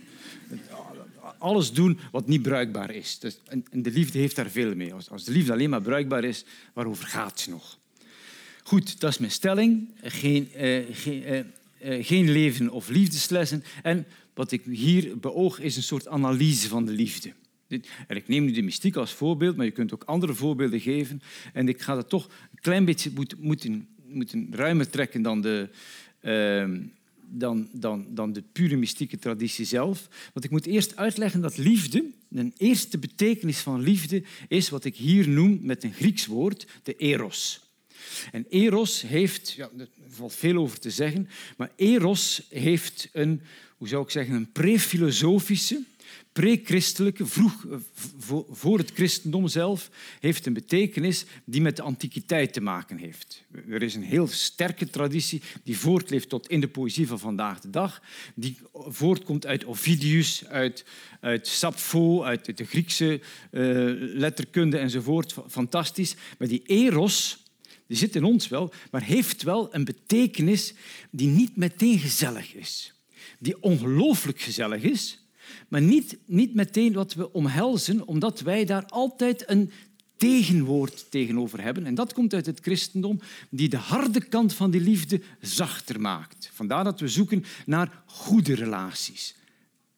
[1.43, 3.19] alles doen wat niet bruikbaar is.
[3.19, 4.93] Dus, en, de liefde heeft daar veel mee.
[4.93, 7.77] Als, als de liefde alleen maar bruikbaar is, waarover gaat ze nog?
[8.63, 9.89] Goed, dat is mijn stelling.
[10.01, 13.63] Geen, eh, geen, eh, eh, geen leven of liefdeslessen.
[13.81, 17.33] En wat ik hier beoog is een soort analyse van de liefde.
[18.07, 21.21] En ik neem nu de mystiek als voorbeeld, maar je kunt ook andere voorbeelden geven.
[21.53, 25.69] En ik ga dat toch een klein beetje moeten, moeten ruimer trekken dan de,
[26.21, 26.79] ehm,
[27.33, 30.07] dan, dan, dan de pure mystieke traditie zelf.
[30.33, 34.95] Want ik moet eerst uitleggen dat liefde, een eerste betekenis van liefde, is wat ik
[34.95, 37.61] hier noem met een Grieks woord, de eros.
[38.31, 43.41] En eros heeft, ja, er valt veel over te zeggen, maar eros heeft een,
[43.77, 45.83] hoe zou ik zeggen, een pre-filosofische,
[46.33, 47.77] pre-christelijke, vroeg eh,
[48.49, 53.43] voor het christendom zelf, heeft een betekenis die met de antiquiteit te maken heeft.
[53.69, 57.69] Er is een heel sterke traditie die voortleeft tot in de poëzie van vandaag de
[57.69, 58.01] dag,
[58.35, 60.85] die voortkomt uit Ovidius, uit,
[61.19, 63.61] uit Sappho, uit de Griekse uh,
[63.97, 65.35] letterkunde enzovoort.
[65.47, 66.15] Fantastisch.
[66.37, 67.43] Maar die eros,
[67.87, 70.73] die zit in ons wel, maar heeft wel een betekenis
[71.11, 72.93] die niet meteen gezellig is.
[73.39, 75.22] Die ongelooflijk gezellig is,
[75.73, 79.71] maar niet, niet meteen wat we omhelzen, omdat wij daar altijd een
[80.17, 81.85] tegenwoord tegenover hebben.
[81.85, 86.49] En dat komt uit het christendom, die de harde kant van die liefde zachter maakt.
[86.53, 89.35] Vandaar dat we zoeken naar goede relaties.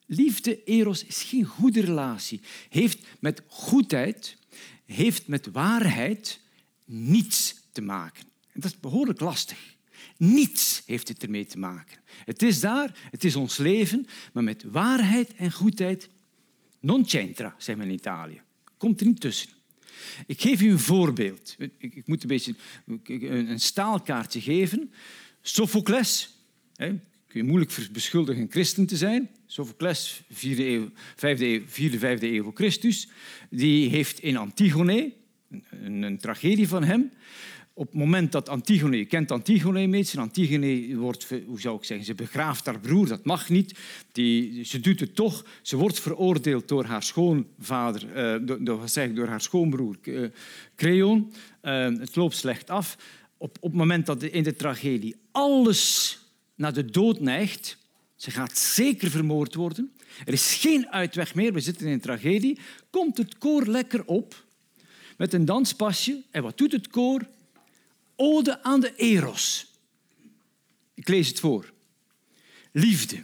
[0.06, 2.42] Liefde, eros, is geen goede relatie.
[2.70, 4.38] Heeft met goedheid,
[4.86, 6.40] heeft met waarheid
[6.86, 8.24] niets te maken.
[8.52, 9.75] En dat is behoorlijk lastig.
[10.18, 11.98] Niets heeft het ermee te maken.
[12.26, 16.10] Het is daar, het is ons leven, maar met waarheid en goedheid
[16.80, 18.42] non c'entra, zeggen we in Italië.
[18.78, 19.50] Komt er niet tussen.
[20.28, 21.56] Ik geef u een voorbeeld.
[21.78, 22.56] Ik, moet een beetje
[23.30, 24.92] een staalkaartje geven.
[25.42, 26.38] Sophocles,
[26.76, 26.88] hè,
[27.28, 29.30] kun je moeilijk beschuldigen een christen te zijn.
[29.46, 33.08] Sophocles, 4e eeuw, 5e eeuw, 4e, 5e eeuw voor Christus,
[33.50, 35.14] die heeft in Antigone,
[35.70, 37.12] een, een tragedie van hem,
[37.78, 42.06] op het moment dat Antigone, je kent Antigone meest, Antigone wordt, hoe zou ik zeggen,
[42.06, 43.80] ze begraaft haar broer, dat mag niet.
[44.12, 45.46] Die, ze doet het toch.
[45.62, 50.30] Ze wordt veroordeeld door haar schoonvader, uh, door, door haar schoonbroer uh,
[50.76, 51.34] Creon.
[51.62, 52.98] Uh, het loopt slecht af.
[53.38, 56.20] Op, op het moment dat in de tragedie alles
[56.56, 57.78] naar de dood neigt,
[58.16, 59.92] ze gaat zeker vermoord worden.
[60.26, 62.60] Er is geen uitweg meer, we zitten in een tragedie.
[62.90, 64.44] Komt het koor lekker op
[65.18, 66.22] met een danspasje.
[66.32, 67.22] En wat doet het koor?
[68.16, 69.74] Ode aan de Eros.
[70.94, 71.74] Ik lees het voor.
[72.72, 73.24] Liefde.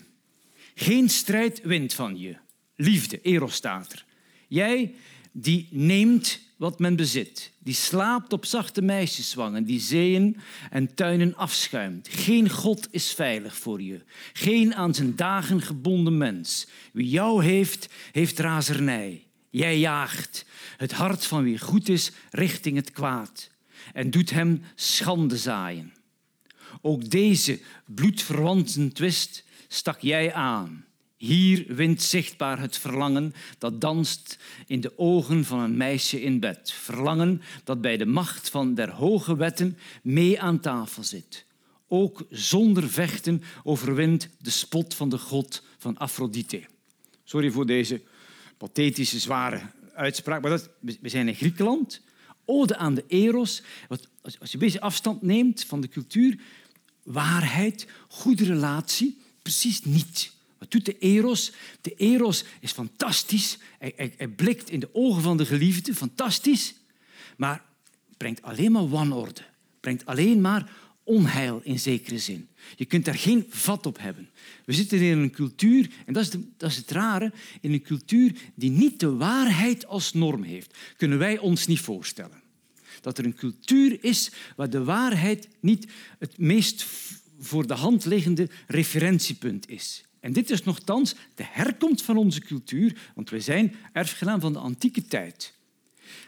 [0.75, 2.37] Geen strijd wint van je.
[2.75, 4.05] Liefde, Eros staat er.
[4.47, 4.95] Jij
[5.31, 10.37] die neemt wat men bezit, die slaapt op zachte meisjeswangen, die zeeën
[10.69, 12.07] en tuinen afschuimt.
[12.07, 16.67] Geen God is veilig voor je, geen aan zijn dagen gebonden mens.
[16.93, 19.27] Wie jou heeft, heeft razernij.
[19.49, 20.45] Jij jaagt
[20.77, 23.50] het hart van wie goed is richting het kwaad
[23.93, 25.93] en doet hem schande zaaien.
[26.81, 30.85] Ook deze bloedverwanten twist stak jij aan.
[31.17, 36.71] Hier wint zichtbaar het verlangen dat danst in de ogen van een meisje in bed.
[36.71, 41.45] Verlangen dat bij de macht van der hoge wetten mee aan tafel zit.
[41.87, 46.63] Ook zonder vechten overwint de spot van de god van Aphrodite.
[47.23, 48.01] Sorry voor deze
[48.57, 49.61] pathetische, zware
[49.93, 52.01] uitspraak, maar we zijn in Griekenland
[52.51, 53.63] ode aan de eros.
[54.21, 56.39] Als je een beetje afstand neemt van de cultuur,
[57.03, 60.31] waarheid, goede relatie, precies niet.
[60.57, 61.51] Wat doet de eros?
[61.81, 63.57] De eros is fantastisch.
[63.79, 66.73] Hij, hij, blikt in de ogen van de geliefde, fantastisch.
[67.37, 67.63] Maar
[68.17, 69.41] brengt alleen maar wanorde.
[69.79, 70.71] Brengt alleen maar
[71.03, 72.47] onheil in zekere zin.
[72.75, 74.29] Je kunt daar geen vat op hebben.
[74.65, 78.35] We zitten in een cultuur, en dat is, dat is het rare, in een cultuur
[78.55, 80.77] die niet de waarheid als norm heeft.
[80.97, 82.40] Kunnen wij ons niet voorstellen.
[83.01, 85.87] Dat er een cultuur is waar de waarheid niet
[86.19, 86.85] het meest
[87.39, 90.03] voor de hand liggende referentiepunt is.
[90.19, 94.59] En dit is nogthans de herkomst van onze cultuur, want wij zijn erfgenaam van de
[94.59, 95.53] antieke tijd.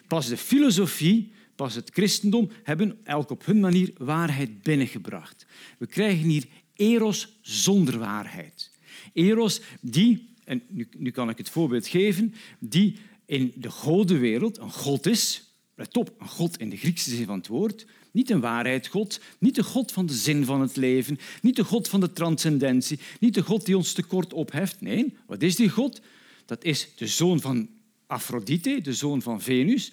[0.07, 5.45] Pas de filosofie, pas het christendom hebben elk op hun manier waarheid binnengebracht.
[5.77, 8.71] We krijgen hier eros zonder waarheid.
[9.13, 14.71] Eros die, en nu, nu kan ik het voorbeeld geven, die in de godenwereld een
[14.71, 15.52] god is.
[15.83, 17.85] Let op, een god in de Griekse zin van het woord.
[18.11, 21.87] Niet een waarheidsgod, niet de God van de zin van het leven, niet de God
[21.87, 24.81] van de transcendentie, niet de God die ons tekort opheft.
[24.81, 26.01] Nee, wat is die God?
[26.45, 27.69] Dat is de zoon van
[28.07, 29.91] Aphrodite, de zoon van Venus.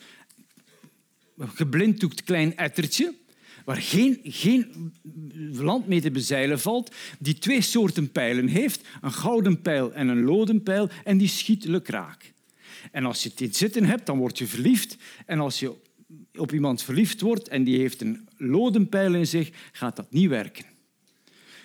[1.36, 3.14] Een geblinddoekt klein ettertje,
[3.64, 4.92] waar geen, geen
[5.52, 10.22] land mee te bezeilen valt, die twee soorten pijlen heeft, een gouden pijl en een
[10.22, 11.82] loden pijl, en die schiet le.
[12.92, 14.96] En als je dit zitten hebt, dan word je verliefd.
[15.26, 15.74] En als je
[16.34, 20.64] op iemand verliefd wordt en die heeft een lodenpijl in zich, gaat dat niet werken.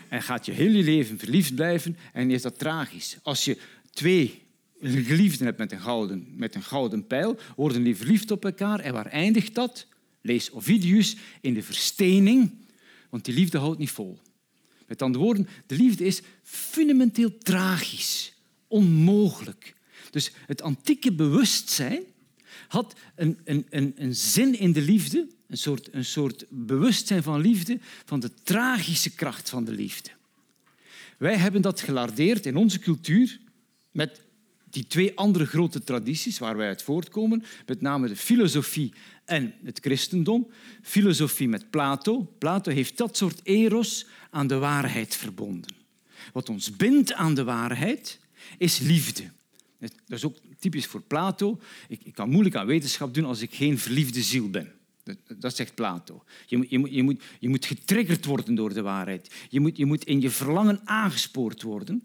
[0.09, 3.17] En gaat je heel je leven verliefd blijven en is dat tragisch.
[3.21, 3.57] Als je
[3.91, 4.43] twee
[4.81, 8.79] geliefden hebt met een gouden, met een gouden pijl, worden die verliefd op elkaar.
[8.79, 9.87] En waar eindigt dat?
[10.21, 12.51] Lees Ovidius in de verstening,
[13.09, 14.19] want die liefde houdt niet vol.
[14.87, 18.33] Met andere woorden, de liefde is fundamenteel tragisch,
[18.67, 19.74] onmogelijk.
[20.15, 22.03] Dus het antieke bewustzijn
[22.67, 27.41] had een, een, een, een zin in de liefde, een soort, een soort bewustzijn van
[27.41, 30.09] liefde, van de tragische kracht van de liefde.
[31.17, 33.39] Wij hebben dat gelardeerd in onze cultuur
[33.91, 34.21] met
[34.69, 38.93] die twee andere grote tradities waar wij uit voortkomen, met name de filosofie
[39.25, 40.47] en het christendom.
[40.81, 42.33] Filosofie met Plato.
[42.37, 45.75] Plato heeft dat soort eros aan de waarheid verbonden.
[46.33, 48.19] Wat ons bindt aan de waarheid
[48.57, 49.33] is liefde.
[50.05, 51.59] Dat is ook typisch voor Plato.
[51.87, 54.71] Ik, ik kan moeilijk aan wetenschap doen als ik geen verliefde ziel ben.
[55.03, 56.23] Dat, dat, zegt Plato.
[56.45, 59.33] Je je, je, moet, je moet getriggerd worden door de waarheid.
[59.49, 62.03] Je moet, je moet in je verlangen aangespoord worden.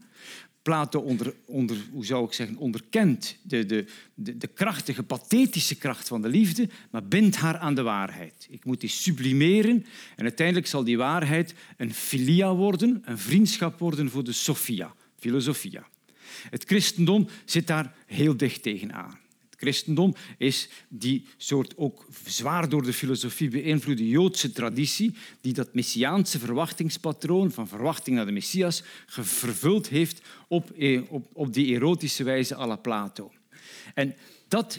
[0.62, 6.08] Plato onder, onder, hoe zou ik zeggen, onderkent de, de, de, de, krachtige, pathetische kracht
[6.08, 8.46] van de liefde, maar bindt haar aan de waarheid.
[8.50, 14.10] Ik moet die sublimeren en uiteindelijk zal die waarheid een filia worden, een vriendschap worden
[14.10, 15.88] voor de Sophia, filosofia.
[16.50, 19.18] Het christendom zit daar heel dicht tegenaan.
[19.50, 25.74] Het christendom is die soort ook zwaar door de filosofie beïnvloede Joodse traditie die dat
[25.74, 32.24] messiaanse verwachtingspatroon van verwachting naar de Messias vervuld heeft op, eh, op, op die erotische
[32.24, 33.32] wijze à la Plato.
[33.94, 34.14] En
[34.48, 34.78] dat,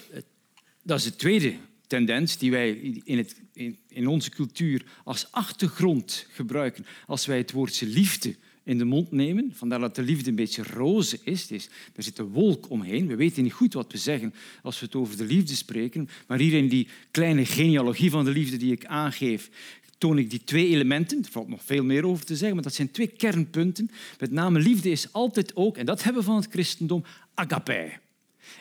[0.83, 1.55] dat is de tweede
[1.87, 2.71] tendens die wij
[3.03, 8.77] in, het, in, in onze cultuur als achtergrond gebruiken als wij het woordje liefde in
[8.77, 9.51] de mond nemen.
[9.55, 11.51] Vandaar dat de liefde een beetje roze is.
[11.51, 11.69] is.
[11.95, 13.07] Er zit een wolk omheen.
[13.07, 16.09] We weten niet goed wat we zeggen als we het over de liefde spreken.
[16.27, 19.49] Maar hier in die kleine genealogie van de liefde die ik aangeef,
[19.97, 21.23] toon ik die twee elementen.
[21.23, 23.91] Er valt nog veel meer over te zeggen, maar dat zijn twee kernpunten.
[24.19, 27.91] Met name liefde is altijd ook, en dat hebben we van het christendom, agape.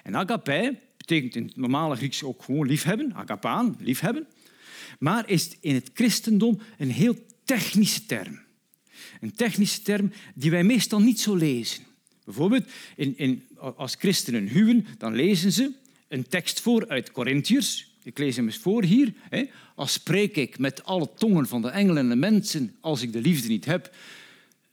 [0.02, 4.26] En agape betekent in het normale Grieks ook gewoon liefhebben, agapaan, liefhebben.
[4.98, 8.40] Maar is in het christendom een heel technische term.
[9.20, 11.82] Een technische term die wij meestal niet zo lezen.
[12.24, 12.64] Bijvoorbeeld,
[12.96, 13.42] in, in,
[13.76, 15.72] als christenen huwen, dan lezen ze
[16.08, 17.88] een tekst voor uit Corinthiërs.
[18.02, 19.12] Ik lees hem eens voor hier.
[19.28, 19.44] Hè.
[19.74, 23.20] Als spreek ik met alle tongen van de engelen en de mensen, als ik de
[23.20, 23.94] liefde niet heb,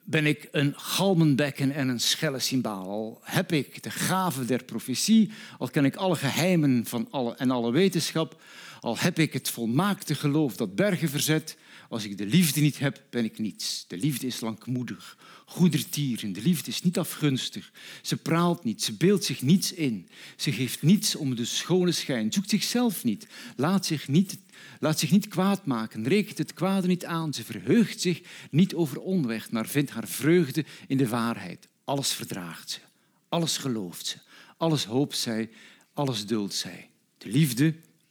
[0.03, 2.87] ben ik een galmenbekken en een schelle cymbaal.
[2.87, 7.51] Al heb ik de gave der profetie, al ken ik alle geheimen van alle, en
[7.51, 8.41] alle wetenschap,
[8.81, 11.57] al heb ik het volmaakte geloof dat bergen verzet,
[11.89, 13.85] als ik de liefde niet heb, ben ik niets.
[13.87, 16.33] De liefde is langmoedig, goedertieren.
[16.33, 17.71] De liefde is niet afgunstig.
[18.01, 20.07] Ze praalt niet, ze beeldt zich niets in.
[20.35, 24.37] Ze geeft niets om de schone schijn, zoekt zichzelf niet, laat zich niet,
[24.79, 27.33] laat zich niet kwaad maken, rekent het kwade niet aan.
[27.33, 28.21] Ze verheugt zich
[28.51, 31.67] niet over onweg, maar vindt haar vreugde in de waarheid.
[31.83, 32.79] Alles verdraagt ze,
[33.29, 34.17] alles gelooft ze,
[34.57, 35.49] alles hoopt zij,
[35.93, 36.89] alles duldt zij.
[37.17, 37.65] De liefde,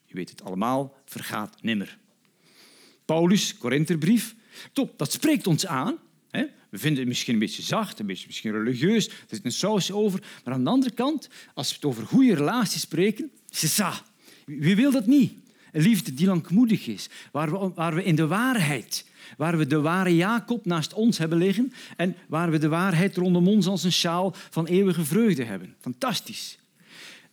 [0.05, 1.99] je weet het allemaal, vergaat nimmer.
[3.07, 4.35] Paulus, Korinterbrief.
[4.73, 5.99] Top, dat spreekt ons aan.
[6.71, 9.09] We vinden het misschien een beetje zacht, een beetje misschien religieus.
[9.09, 10.23] Er zit een saus over.
[10.45, 13.31] Maar aan de andere kant, als we het over goede relaties spreken.
[14.45, 15.33] Wie wil dat niet?
[15.73, 19.81] Een liefde die langmoedig is, waar we, waar we in de waarheid, waar we de
[19.81, 23.93] ware Jacob naast ons hebben liggen en waar we de waarheid rondom ons als een
[23.93, 25.75] sjaal van eeuwige vreugde hebben.
[25.81, 26.59] Fantastisch.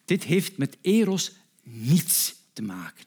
[0.05, 1.31] Dit heeft met eros
[1.63, 3.05] niets te maken.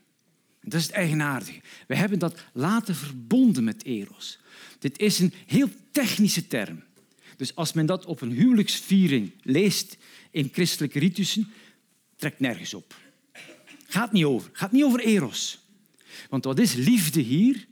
[0.69, 1.61] Dat is het eigenaardige.
[1.87, 4.39] We hebben dat laten verbonden met eros.
[4.79, 6.83] Dit is een heel technische term.
[7.37, 9.97] Dus als men dat op een huwelijksviering leest
[10.31, 11.53] in christelijke ritussen,
[12.17, 12.95] trekt nergens op.
[13.87, 14.51] Gaat niet over.
[14.53, 15.59] Gaat niet over eros.
[16.31, 17.67] Want wat is liefde hier?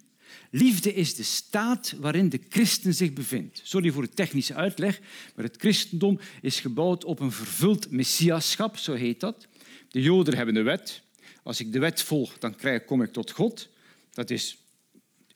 [0.51, 3.61] Liefde is de staat waarin de christen zich bevindt.
[3.65, 5.01] Sorry voor de technische uitleg,
[5.35, 9.47] maar het christendom is gebouwd op een vervuld messiaschap, zo heet dat.
[9.89, 11.04] De Joden hebben de wet.
[11.45, 13.69] Als ik de wet volg, dan kom ik tot God.
[14.13, 14.59] Dat is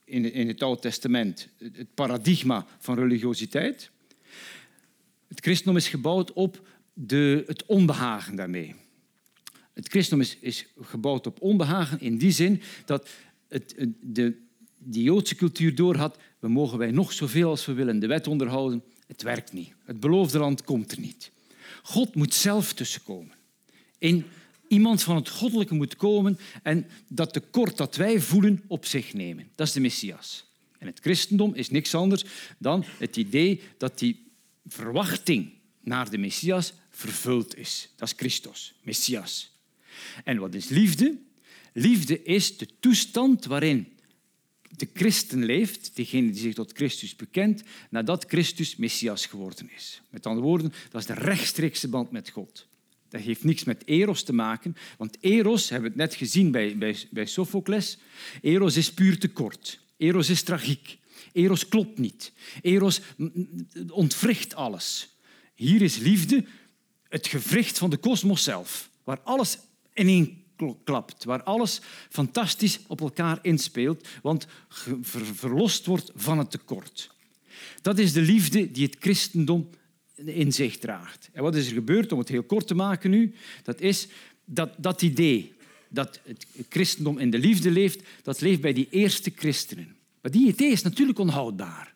[0.05, 3.91] in, in het Oude Testament het paradigma van religiositeit.
[5.29, 8.75] Het christendom is gebouwd op de, het onbehagen daarmee.
[9.73, 13.09] Het christendom is, is, gebouwd op onbehagen in die zin dat
[13.49, 14.47] het, de,
[14.91, 19.23] Joodse cultuur doorhad, we mogen wij nog zoveel als we willen de wet onderhouden, het
[19.23, 19.73] werkt niet.
[19.85, 21.31] Het beloofde land komt er niet.
[21.83, 23.35] God moet zelf tussenkomen.
[23.99, 24.25] In
[24.69, 29.49] iemand van het goddelijke moet komen en dat tekort dat wij voelen op zich nemen.
[29.55, 30.45] Dat is de Messias.
[30.79, 32.25] En het christendom is niks anders
[32.59, 34.27] dan het idee dat die
[34.66, 37.89] verwachting naar de Messias vervuld is.
[37.97, 39.51] Dat is Christus, Messias.
[40.25, 41.19] En wat is liefde?
[41.73, 43.87] Liefde is de toestand waarin
[44.77, 50.01] de christen leeft, degene die zich tot Christus bekent, nadat Christus Messias geworden is.
[50.11, 52.66] Met andere woorden, dat is de rechtstreekse band met God.
[53.09, 56.79] Dat heeft niks met eros te maken, want eros, hebben we het net gezien bij,
[56.79, 57.99] bij, bij Sophocles,
[58.43, 59.81] eros is puur tekort.
[59.97, 60.99] Eros is tragiek.
[61.33, 62.33] Eros klopt niet.
[62.63, 63.01] Eros
[63.91, 65.09] ontwricht alles.
[65.55, 66.45] Hier is liefde
[67.09, 69.59] het gewricht van de kosmos zelf, waar alles
[69.95, 70.45] ineen
[70.85, 74.47] klapt, waar alles fantastisch op elkaar inspeelt, want
[75.35, 77.11] verlost wordt van het tekort.
[77.83, 79.71] Dat is de liefde die het christendom
[80.25, 81.29] in zich draagt.
[81.33, 83.35] En wat is er gebeurd, om het heel kort te maken nu?
[83.62, 84.09] Dat is
[84.45, 85.53] dat, dat idee
[85.89, 89.97] dat het christendom in de liefde leeft, dat leeft bij die eerste christenen.
[90.23, 91.95] Maar die idee is natuurlijk onhoudbaar.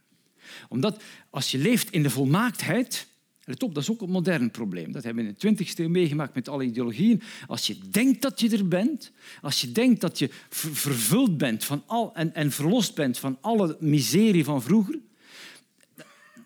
[0.68, 3.06] Omdat als je leeft in de volmaaktheid,
[3.44, 4.92] Let op, dat is ook een modern probleem.
[4.92, 7.22] Dat hebben we in de 20e eeuw meegemaakt met alle ideologieën.
[7.46, 11.82] Als je denkt dat je er bent, als je denkt dat je vervuld bent van
[11.86, 14.98] al, en, en verlost bent van alle miserie van vroeger,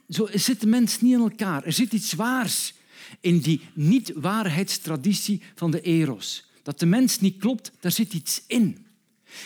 [0.09, 1.65] zo zit de mens niet in elkaar.
[1.65, 2.75] Er zit iets waars
[3.21, 6.45] in die niet-waarheidstraditie van de eros.
[6.63, 8.87] Dat de mens niet klopt, daar zit iets in.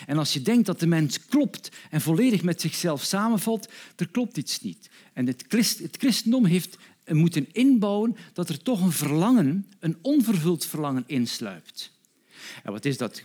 [0.07, 4.37] En als je denkt dat de mens klopt en volledig met zichzelf samenvalt, er klopt
[4.37, 4.91] iets niet.
[5.13, 5.45] En het
[5.99, 11.93] christendom heeft moeten inbouwen dat er toch een verlangen, een onvervuld verlangen insluipt.
[12.63, 13.23] En wat, is dat,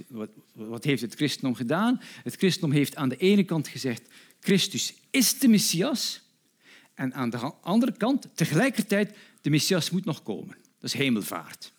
[0.53, 2.01] wat heeft het christendom gedaan?
[2.23, 4.01] Het christendom heeft aan de ene kant gezegd,
[4.39, 6.21] Christus is de Messias.
[6.96, 10.58] En aan de andere kant, tegelijkertijd, de Messias moet nog komen.
[10.80, 11.74] Dat is hemelvaart.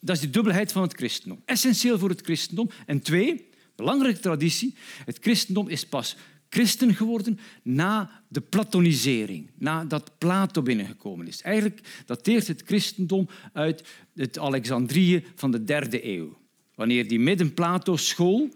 [0.00, 1.42] Dat is de dubbelheid van het christendom.
[1.44, 2.70] Essentieel voor het christendom.
[2.86, 6.16] En twee, belangrijke traditie, het christendom is pas
[6.54, 11.42] christen geworden na de platonisering, nadat Plato binnengekomen is.
[11.42, 16.38] Eigenlijk dateert het christendom uit het Alexandrië van de derde eeuw.
[16.74, 18.50] Wanneer die midden-Plato-school,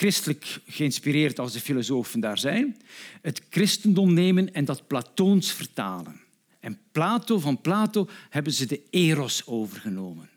[0.00, 2.76] christelijk geïnspireerd als de filosofen daar zijn,
[3.22, 6.20] het christendom nemen en dat Platoons vertalen.
[6.60, 10.28] En Plato, van Plato hebben ze de eros overgenomen.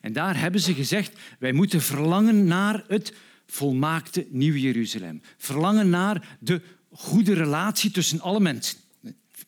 [0.00, 3.14] En daar hebben ze gezegd, wij moeten verlangen naar het
[3.46, 5.22] volmaakte Nieuw Jeruzalem.
[5.38, 6.60] Verlangen naar de
[6.90, 8.78] goede relatie tussen alle mensen.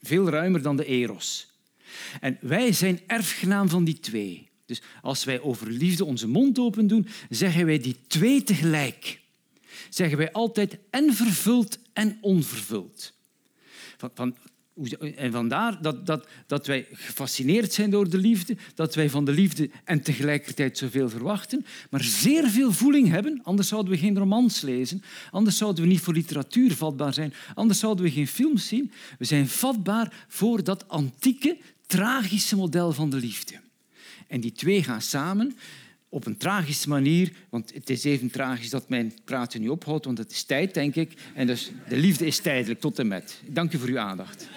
[0.02, 1.50] Veel ruimer dan de eros.
[2.20, 4.48] En wij zijn erfgenaam van die twee.
[4.66, 9.26] Dus als wij over liefde onze mond open doen, zeggen wij die twee tegelijk.
[9.88, 13.12] Zeggen wij altijd en vervuld en onvervuld.
[13.96, 14.34] Van, van,
[15.16, 19.32] en vandaar dat, dat, dat wij gefascineerd zijn door de liefde, dat wij van de
[19.32, 24.60] liefde en tegelijkertijd zoveel verwachten, maar zeer veel voeling hebben, anders zouden we geen romans
[24.60, 28.92] lezen, anders zouden we niet voor literatuur vatbaar zijn, anders zouden we geen films zien.
[29.18, 33.54] We zijn vatbaar voor dat antieke, tragische model van de liefde.
[34.26, 35.56] En die twee gaan samen
[36.08, 40.18] op een tragische manier, want het is even tragisch dat mijn praten nu ophoudt, want
[40.18, 41.12] het is tijd, denk ik.
[41.34, 43.40] En dus de liefde is tijdelijk, tot en met.
[43.46, 44.48] Dank u voor uw aandacht.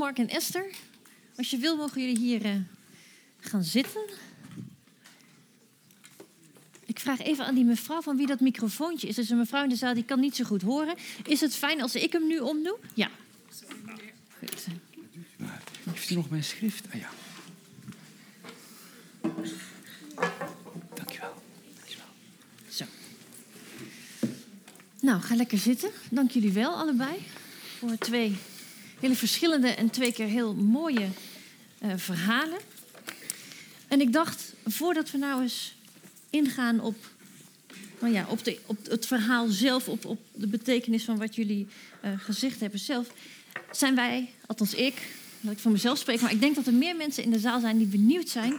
[0.00, 0.74] Mark en Esther,
[1.36, 2.54] als je wil mogen jullie hier uh,
[3.40, 4.00] gaan zitten.
[6.90, 9.16] Ik vraag even aan die mevrouw van wie dat microfoontje is.
[9.16, 10.94] Er is een mevrouw in de zaal die kan niet zo goed horen.
[11.26, 12.78] Is het fijn als ik hem nu omdoe?
[12.94, 13.10] Ja,
[16.10, 16.86] u nog mijn schrift?
[16.92, 17.10] Ah ja.
[20.94, 21.42] Dankjewel.
[21.74, 22.06] Dankjewel.
[22.68, 22.84] Zo.
[25.00, 25.90] Nou, ga lekker zitten.
[26.10, 27.18] Dank jullie wel allebei
[27.78, 28.36] voor twee
[29.00, 31.08] hele verschillende en twee keer heel mooie
[31.82, 32.58] uh, verhalen.
[33.88, 35.74] En ik dacht, voordat we nou eens
[36.30, 36.96] ingaan op,
[38.00, 41.66] nou ja, op, de, op het verhaal zelf, op, op de betekenis van wat jullie
[42.04, 43.12] uh, gezegd hebben zelf,
[43.70, 44.94] zijn wij, althans ik,
[45.40, 47.60] laat ik voor mezelf spreken, maar ik denk dat er meer mensen in de zaal
[47.60, 48.54] zijn die benieuwd zijn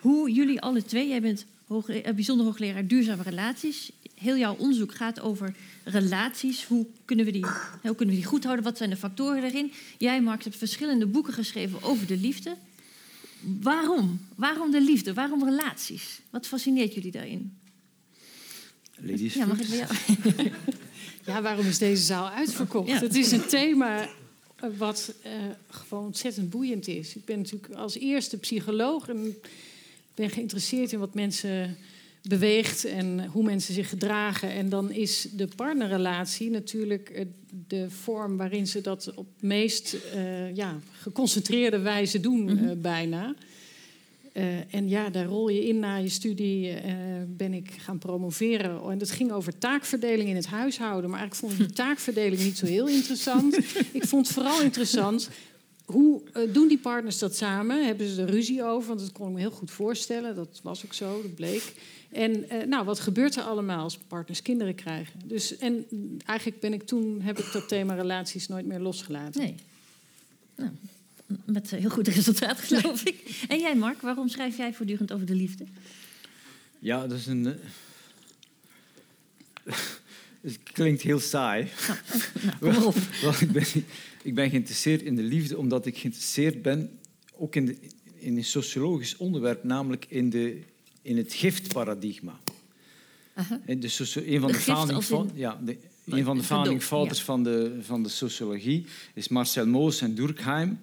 [0.00, 4.94] hoe jullie alle twee, jij bent hoog, uh, bijzonder hoogleraar duurzame relaties, heel jouw onderzoek
[4.94, 5.54] gaat over
[5.84, 6.64] relaties.
[6.64, 7.46] Hoe kunnen, we die,
[7.82, 8.64] hoe kunnen we die goed houden?
[8.64, 9.72] Wat zijn de factoren daarin?
[9.98, 12.56] Jij, Mark, hebt verschillende boeken geschreven over de liefde.
[13.46, 14.20] Waarom?
[14.34, 15.14] Waarom de liefde?
[15.14, 16.20] Waarom relaties?
[16.30, 17.58] Wat fascineert jullie daarin?
[18.98, 19.92] Ladies ja, mag ik bij jou?
[21.26, 22.88] ja, waarom is deze zaal uitverkocht?
[22.88, 22.98] Ja.
[22.98, 24.08] Het is een thema
[24.78, 25.32] wat uh,
[25.68, 27.16] gewoon ontzettend boeiend is.
[27.16, 29.36] Ik ben natuurlijk als eerste psycholoog en
[30.14, 31.76] ben geïnteresseerd in wat mensen
[32.28, 34.50] beweegt en hoe mensen zich gedragen.
[34.50, 37.26] En dan is de partnerrelatie natuurlijk
[37.66, 42.68] de vorm waarin ze dat op meest uh, ja, geconcentreerde wijze doen, mm -hmm.
[42.68, 43.34] uh, bijna.
[44.32, 46.74] Uh, en ja, daar rol je in na je studie,
[47.26, 48.90] ben ik gaan promoveren.
[48.90, 51.10] En dat ging over taakverdeling in het huishouden.
[51.10, 53.56] Maar eigenlijk vond ik die taakverdeling niet zo heel interessant.
[53.92, 55.28] ik vond vooral interessant
[55.86, 57.86] hoe uh, doen die partners dat samen?
[57.86, 58.88] Hebben ze er ruzie over?
[58.88, 60.34] Want dat kon ik me heel goed voorstellen.
[60.34, 61.72] Dat was ook zo, dat bleek.
[62.16, 65.20] En uh, nou, wat gebeurt er allemaal als partners kinderen krijgen?
[65.24, 65.86] Dus, en
[66.24, 69.40] eigenlijk ben ik toen, heb ik dat thema relaties nooit meer losgelaten.
[69.40, 69.54] Nee.
[70.56, 70.70] Nou,
[71.44, 73.44] met heel goed resultaat, geloof ik.
[73.48, 75.64] En jij, Mark, waarom schrijf jij voortdurend over de liefde?
[76.78, 77.46] Ja, dat is een.
[79.64, 79.74] Uh...
[80.40, 81.68] Het klinkt heel saai.
[82.60, 83.64] Nou, nou, wel, ik, ben,
[84.22, 86.98] ik ben geïnteresseerd in de liefde omdat ik geïnteresseerd ben
[87.32, 87.76] ook in, de,
[88.14, 90.62] in een sociologisch onderwerp, namelijk in, de,
[91.06, 92.40] in het giftparadigma.
[93.66, 95.30] De socio, een van de, de founding, in...
[95.34, 97.24] ja, de, een van de founding fathers ja.
[97.24, 100.78] van, de, van de sociologie is Marcel Moos en Durkheim.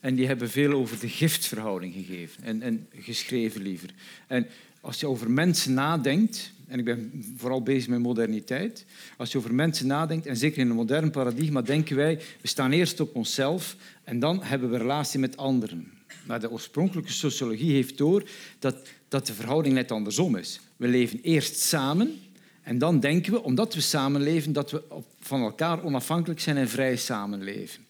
[0.00, 3.90] En die hebben veel over de giftverhouding gegeven en, en geschreven liever.
[4.26, 4.46] En
[4.80, 8.84] als je over mensen nadenkt, en ik ben vooral bezig met moderniteit.
[9.16, 12.72] Als je over mensen nadenkt, en zeker in een modern paradigma, denken wij, we staan
[12.72, 15.99] eerst op onszelf en dan hebben we relatie met anderen.
[16.26, 18.76] Maar de oorspronkelijke sociologie heeft door dat,
[19.08, 20.60] dat de verhouding net andersom is.
[20.76, 22.20] We leven eerst samen
[22.62, 24.82] en dan denken we, omdat we samenleven, dat we
[25.20, 27.88] van elkaar onafhankelijk zijn en vrij samenleven.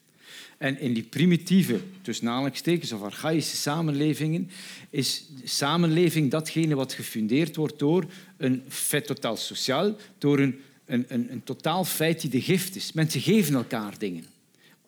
[0.57, 4.49] En in die primitieve, tussen aanhalingstekens of archaïsche samenlevingen,
[4.89, 8.05] is samenleving datgene wat gefundeerd wordt door
[8.37, 12.91] een fait totaal sociaal, door een, een, een, een totaal feit die de gift is.
[12.91, 14.25] Mensen geven elkaar dingen.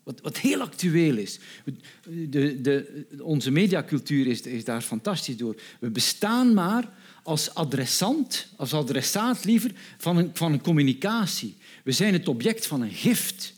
[0.03, 1.39] Wat, wat heel actueel is.
[2.29, 5.55] De, de, onze mediacultuur is, is daar fantastisch door.
[5.79, 6.89] We bestaan maar
[7.23, 11.55] als adressant, als adressaat liever, van een, van een communicatie.
[11.83, 13.53] We zijn het object van een gift.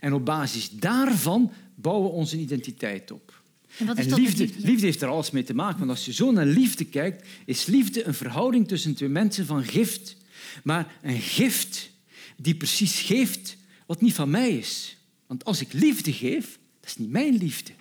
[0.00, 3.42] En op basis daarvan bouwen we onze identiteit op.
[3.78, 4.66] En, liefde, liefde?
[4.66, 5.78] liefde heeft er alles mee te maken.
[5.78, 9.64] Want als je zo naar liefde kijkt, is liefde een verhouding tussen twee mensen van
[9.64, 10.16] gift.
[10.64, 11.90] Maar een gift
[12.36, 14.95] die precies geeft wat niet van mij is.
[15.26, 17.72] Want als ik liefde geef, dat is niet mijn liefde.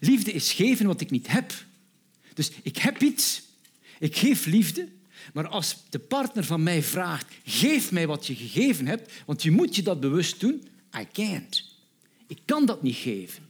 [0.00, 1.52] Liefde is geven wat ik niet heb.
[2.34, 3.42] Dus ik heb iets,
[3.98, 4.88] ik geef liefde,
[5.32, 9.50] maar als de partner van mij vraagt, geef mij wat je gegeven hebt, want je
[9.50, 10.68] moet je dat bewust doen,
[11.00, 11.74] I can't.
[12.26, 13.44] Ik kan dat niet geven.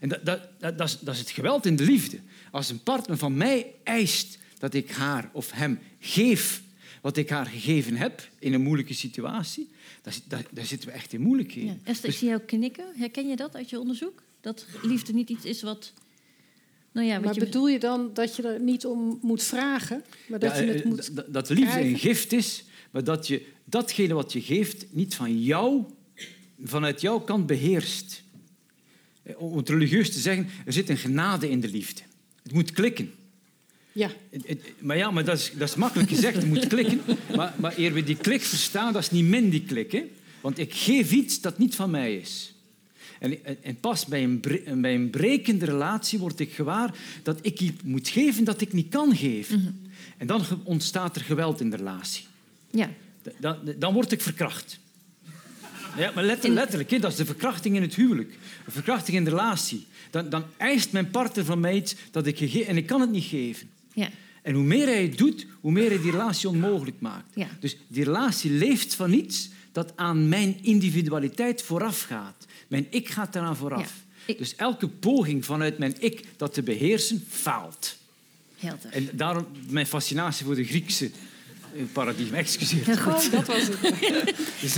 [0.00, 2.20] En dat, dat, dat, is, dat is het geweld in de liefde.
[2.50, 6.62] Als een partner van mij eist dat ik haar of hem geef
[7.02, 9.68] wat ik haar gegeven heb in een moeilijke situatie,
[10.28, 11.80] daar, daar zitten we echt in moeilijkheden.
[11.84, 11.90] Ja.
[11.90, 12.84] Esther, ik zie jou knikken.
[12.96, 14.22] Herken je dat uit je onderzoek?
[14.40, 15.92] Dat liefde niet iets is wat...
[16.92, 17.40] Nou ja, wat Maar je...
[17.40, 20.80] bedoel je dan dat je er niet om moet vragen, maar dat Ja, je het
[20.82, 21.16] eh, moet...
[21.16, 21.90] dat- Dat liefde krijgen?
[21.92, 25.84] een gift is, maar dat je datgene wat je geeft niet van jou,
[26.64, 28.22] vanuit jouw kant beheerst.
[29.22, 32.02] Eh, Om het religieus te zeggen, er zit een genade in de liefde.
[32.42, 33.12] Het moet klikken.
[33.98, 34.10] Ja,
[34.78, 37.00] Maar ja, maar dat is, dat is makkelijk gezegd, het moet klikken.
[37.36, 39.92] Maar, maar eer we die klik verstaan, dat is niet min die klik.
[39.92, 40.04] Hè?
[40.40, 42.54] Want ik geef iets dat niet van mij is.
[43.18, 47.60] En, en- pas bij een, bre- bij een brekende relatie word ik gewaar dat ik
[47.60, 49.90] iets moet geven dat ik niet kan geven.
[50.16, 52.24] En dan ontstaat er geweld in de relatie.
[52.70, 52.90] Ja.
[53.40, 54.78] Dan, dan word ik verkracht.
[55.96, 58.30] Ja, maar let- letterlijk, hè, dat is de verkrachting in het huwelijk.
[58.66, 59.86] Een verkrachting in de relatie.
[60.10, 63.10] Dan, dan eist mijn partner van mij iets dat ik gegeven en ik kan het
[63.10, 63.68] niet geven.
[63.98, 64.10] Ja.
[64.42, 67.34] En hoe meer hij het doet, hoe meer hij die relatie onmogelijk maakt.
[67.34, 67.48] Ja.
[67.60, 72.46] Dus die relatie leeft van iets dat aan mijn individualiteit vooraf gaat.
[72.68, 73.94] Mijn ik gaat eraan vooraf.
[74.36, 77.96] Dus elke poging vanuit mijn ik dat te beheersen, faalt.
[78.56, 78.90] Helder.
[78.92, 81.10] En daarom mijn fascinatie voor de Griekse
[81.74, 82.36] eh, paradigma.
[82.36, 83.06] Excuseer.
[83.06, 83.80] Oh, dat was het.
[84.60, 84.74] Dus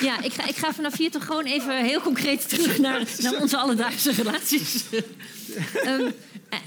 [0.08, 3.40] Ja, ik ga, ik ga vanaf hier toch gewoon even heel concreet terug naar, naar
[3.40, 4.84] onze alledaagse relaties.
[5.74, 6.10] Ehm,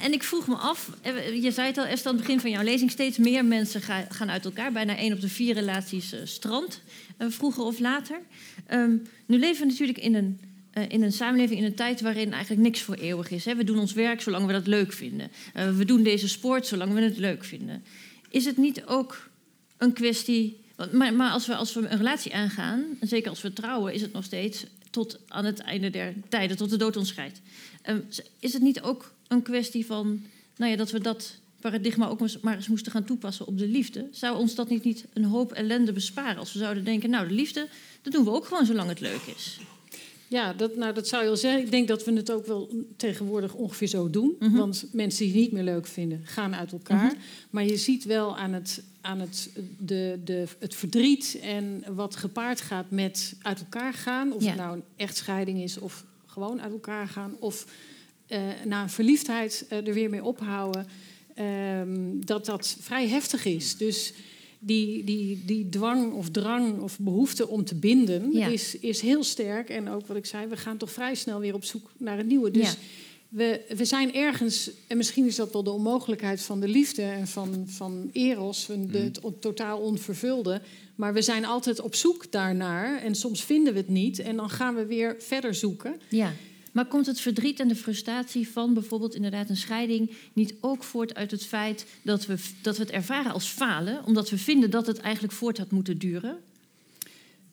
[0.01, 2.49] en ik vroeg me af, eh, je zei het al, Esther, aan het begin van
[2.49, 4.71] jouw lezing, steeds meer mensen ga- gaan uit elkaar.
[4.71, 6.81] Bijna één op de vier relaties eh, strand,
[7.17, 8.19] eh, vroeger of later.
[8.67, 8.91] Ehm,
[9.25, 10.39] nu leven we natuurlijk in een,
[10.87, 13.45] in een samenleving, in een tijd waarin eigenlijk niks voor eeuwig is.
[13.45, 13.55] Hè?
[13.55, 15.31] We doen ons werk zolang we dat leuk vinden.
[15.75, 17.83] We doen deze sport zolang we het leuk vinden.
[18.29, 19.29] Is het niet ook
[19.77, 20.59] een kwestie.
[20.81, 23.93] Want- Maar, maar als, we, als we een relatie aangaan, en zeker als we trouwen,
[23.93, 27.41] is het nog steeds tot aan het einde der tijden, tot de dood ons scheidt.
[27.81, 27.99] Ehm,
[28.39, 30.21] is het niet ook een kwestie van
[30.57, 34.07] nou ja, dat we dat paradigma ook maar eens moesten gaan toepassen op de liefde?
[34.11, 37.33] Zou ons dat niet, niet een hoop ellende besparen als we zouden denken, nou, de
[37.33, 37.67] liefde,
[38.01, 39.59] dat doen we ook gewoon zolang het leuk is?
[40.27, 41.61] Ja, dat, nou, dat zou je al zeggen.
[41.61, 44.35] Ik denk dat we het ook wel tegenwoordig ongeveer zo doen.
[44.39, 44.51] Mhm.
[44.57, 47.13] Want mensen die het niet meer leuk vinden, gaan uit elkaar.
[47.49, 49.49] Maar je ziet wel aan, het, aan het,
[49.79, 54.33] de, de, het verdriet en wat gepaard gaat met uit elkaar gaan.
[54.33, 54.47] Of Ja.
[54.49, 57.35] het nou een echtscheiding is of gewoon uit elkaar gaan.
[57.39, 57.65] Of
[58.27, 60.87] eh, na een verliefdheid eh, er weer mee ophouden.
[61.35, 63.77] ehm, dat dat vrij heftig is.
[63.77, 64.13] Dus
[64.59, 68.47] die, die, die dwang of drang of behoefte om te binden Ja.
[68.47, 69.69] is, is heel sterk.
[69.69, 72.25] En ook wat ik zei, we gaan toch vrij snel weer op zoek naar het
[72.27, 72.51] nieuwe.
[72.51, 72.75] Dus Ja.
[73.31, 77.27] We, we zijn ergens, en misschien is dat wel de onmogelijkheid van de liefde en
[77.27, 80.61] van, van Eros, van de, het on- totaal onvervulde.
[80.95, 84.19] Maar we zijn altijd op zoek daarnaar en soms vinden we het niet.
[84.19, 86.01] En dan gaan we weer verder zoeken.
[86.09, 86.33] Ja.
[86.71, 91.15] Maar komt het verdriet en de frustratie van bijvoorbeeld inderdaad een scheiding niet ook voort
[91.15, 94.87] uit het feit dat we, dat we het ervaren als falen, omdat we vinden dat
[94.87, 96.37] het eigenlijk voort had moeten duren?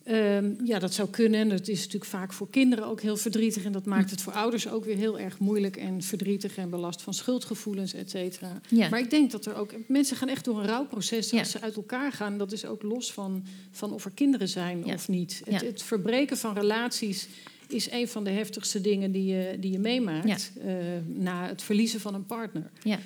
[0.08, 1.40] Ehm, ja, dat zou kunnen.
[1.40, 3.64] En dat is natuurlijk vaak voor kinderen ook heel verdrietig.
[3.64, 7.02] En dat maakt het voor ouders ook weer heel erg moeilijk en verdrietig en belast
[7.02, 8.60] van schuldgevoelens, et cetera.
[8.68, 8.88] Ja.
[8.88, 9.74] Maar ik denk dat er ook.
[9.86, 11.38] Mensen gaan echt door een rouwproces Ja.
[11.38, 12.38] als ze uit elkaar gaan.
[12.38, 14.94] Dat is ook los van, van of er kinderen zijn Ja.
[14.94, 15.42] of niet.
[15.44, 17.28] Het, het verbreken van relaties
[17.68, 20.74] is een van de heftigste dingen die je, die je meemaakt eh,
[21.06, 22.70] na het verliezen van een partner.
[22.82, 22.98] Ja.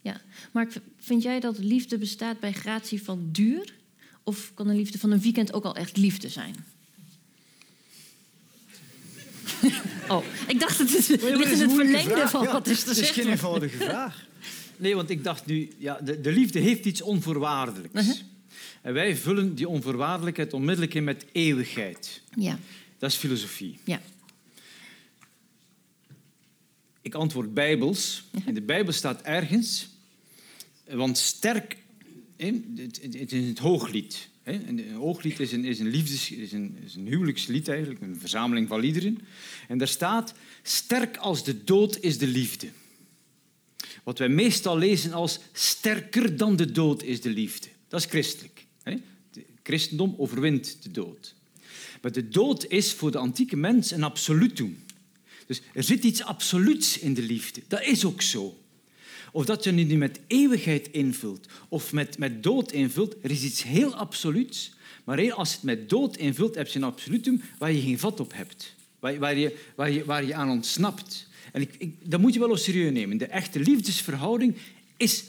[0.00, 0.20] ja.
[0.52, 3.76] Maar vind jij dat liefde bestaat bij gratie van duur?
[4.28, 6.54] Of kan de liefde van een weekend ook al echt liefde zijn?
[10.08, 12.30] oh, ik dacht het ligt dat in het een moeilijke verlengde vraag.
[12.30, 13.22] van Ja, wat is te Het is zeggen.
[13.22, 14.26] geen eenvoudige vraag.
[14.76, 18.00] Nee, want ik dacht nu, ja, de, de liefde heeft iets onvoorwaardelijks.
[18.00, 18.16] Uh-huh.
[18.82, 22.20] En wij vullen die onvoorwaardelijkheid onmiddellijk in met eeuwigheid.
[22.36, 22.58] Ja,
[22.98, 23.78] Dat is filosofie.
[23.84, 24.00] ja.
[27.02, 28.24] Ik antwoord bijbels.
[28.46, 29.88] In de Bijbel staat ergens,
[30.90, 31.76] want sterk,
[32.38, 34.28] het, het, het is het hooglied.
[34.42, 38.80] Een hooglied is een, is een, liefdes, is een, een huwelijkslied eigenlijk, een verzameling van
[38.80, 39.18] liederen.
[39.68, 42.68] En daar staat, sterk als de dood is de liefde.
[44.04, 47.68] Wat wij meestal lezen als sterker dan de dood is de liefde.
[47.88, 48.66] Dat is christelijk.
[48.82, 51.34] Het christendom overwint de dood.
[52.02, 54.84] Maar de dood is voor de antieke mens een absolutum.
[55.46, 57.62] Dus er zit iets absoluuts in de liefde.
[57.68, 58.58] Dat is ook zo.
[59.32, 63.62] Of dat je nu met eeuwigheid invult of met, met dood invult, er is iets
[63.62, 64.72] heel absoluuts.
[65.04, 68.20] Maar als je het met dood invult, heb je een absolutum waar je geen vat
[68.20, 68.74] op hebt.
[69.00, 71.28] Waar, je, waar, je, waar je aan ontsnapt.
[71.52, 73.16] En ik, dat moet je wel op serieus nemen.
[73.16, 74.56] De echte liefdesverhouding
[74.96, 75.24] is,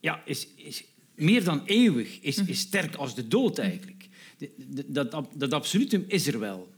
[0.00, 4.08] ja, is, is meer dan eeuwig, is, is sterk als de dood eigenlijk.
[4.86, 6.72] Dat, dat absolutum is er wel.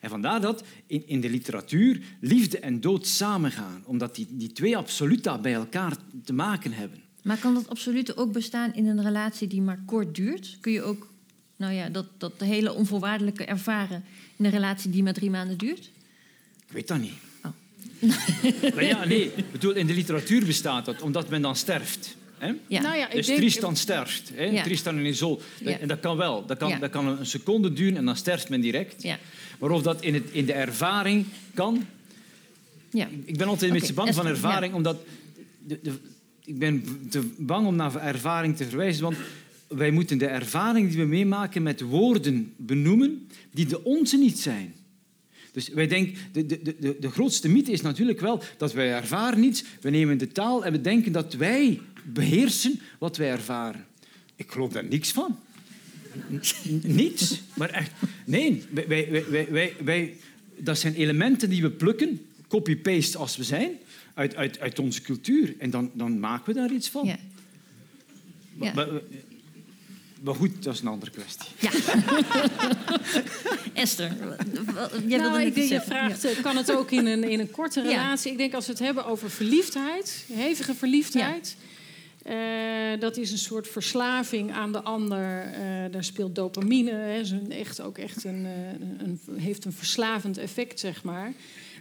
[0.00, 4.76] En vandaar dat in, in de literatuur liefde en dood samengaan, omdat die, die twee
[4.76, 7.02] absoluta bij elkaar te maken hebben.
[7.22, 10.58] Maar kan dat absolute ook bestaan in een relatie die maar kort duurt?
[10.60, 11.08] Kun je ook
[11.56, 14.04] nou ja, dat, dat de hele onvoorwaardelijke ervaren
[14.36, 15.90] in een relatie die maar drie maanden duurt?
[16.66, 17.14] Ik weet dat niet.
[17.44, 17.52] Oh.
[18.74, 22.16] maar ja, nee, ik bedoel, in de literatuur bestaat dat, omdat men dan sterft.
[22.38, 22.52] Hè?
[22.66, 22.80] Ja.
[22.80, 24.30] Nou ja, ik Dus denk, Tristan sterft.
[24.34, 24.44] Hè?
[24.44, 24.62] Ja.
[24.62, 25.42] Tristan en Isolde.
[25.60, 25.78] Ja.
[25.78, 26.46] En dat kan wel.
[26.46, 26.78] Dat kan, Ja.
[26.78, 29.02] dat kan een seconde duren en dan sterft men direct.
[29.02, 29.18] Ja.
[29.58, 31.86] Maar of dat in, het, in de ervaring kan...
[32.90, 33.08] Ja.
[33.24, 34.96] Ik ben altijd een beetje bang van ervaring, omdat...
[35.64, 35.92] De, de,
[36.44, 39.16] ik ben te bang om naar ervaring te verwijzen, want
[39.68, 44.74] wij moeten de ervaring die we meemaken met woorden benoemen die de onze niet zijn.
[45.52, 49.44] Dus wij denken, de, de, de, de grootste mythe is natuurlijk wel dat wij ervaren
[49.44, 53.86] iets, we nemen de taal en we denken dat wij beheersen wat wij ervaren.
[54.36, 55.38] Ik geloof daar niks van.
[56.82, 57.40] Niets.
[57.54, 57.90] Maar echt,
[58.26, 60.16] nee, wij, wij, wij, wij,
[60.56, 63.70] dat zijn elementen die we plukken, copy-paste als we zijn,
[64.14, 65.54] uit, uit, uit onze cultuur.
[65.58, 67.06] En dan, dan maken we daar iets van.
[67.06, 67.18] Ja.
[68.60, 68.72] Ja.
[68.74, 69.00] Maar- maar-
[70.22, 71.48] Maar goed, dat is een andere kwestie.
[71.58, 71.70] Ja.
[73.82, 74.16] Esther,
[75.06, 76.30] jij nou, ik denk, je vraagt, ja.
[76.42, 78.26] kan het ook in een, in een korte relatie?
[78.26, 78.32] Ja.
[78.32, 81.56] Ik denk als we het hebben over verliefdheid, hevige verliefdheid...
[82.28, 85.46] Uh, dat is een soort verslaving aan de ander.
[85.46, 88.46] Uh, daar speelt dopamine, hè, is een, echt, ook echt een,
[88.98, 91.32] een, heeft een verslavend effect, zeg maar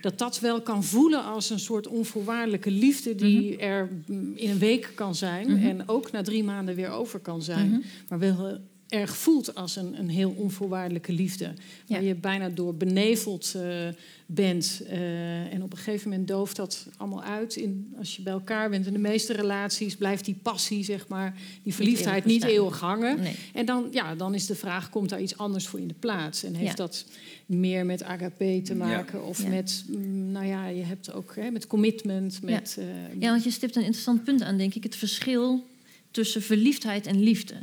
[0.01, 3.63] dat dat wel kan voelen als een soort onvoorwaardelijke liefde die mhm.
[3.63, 3.89] er
[4.35, 5.67] in een week kan zijn mhm.
[5.67, 7.79] en ook na drie maanden weer over kan zijn, mhm.
[8.07, 8.59] maar wel
[8.89, 11.53] erg voelt als een, een heel onvoorwaardelijke liefde.
[11.87, 13.87] Waar je bijna door beneveld uh,
[14.25, 14.81] bent.
[14.85, 17.55] Uh, en op een gegeven moment dooft dat allemaal uit.
[17.55, 18.85] In, als je bij elkaar bent.
[18.85, 23.19] In de meeste relaties blijft die passie, zeg maar, die verliefdheid niet eeuwig, hangen.
[23.53, 26.43] En dan, ja, dan is de vraag, komt daar iets anders voor in de plaats?
[26.43, 27.05] En heeft dat
[27.45, 29.25] meer met agape te maken?
[29.25, 32.41] Of met, mm, nou ja, je hebt ook hè, met commitment.
[32.41, 32.83] Met, ja.
[32.83, 34.83] Uh, ja, want je stipt een interessant punt aan, denk ik.
[34.83, 35.65] Het verschil
[36.11, 37.55] tussen verliefdheid en liefde.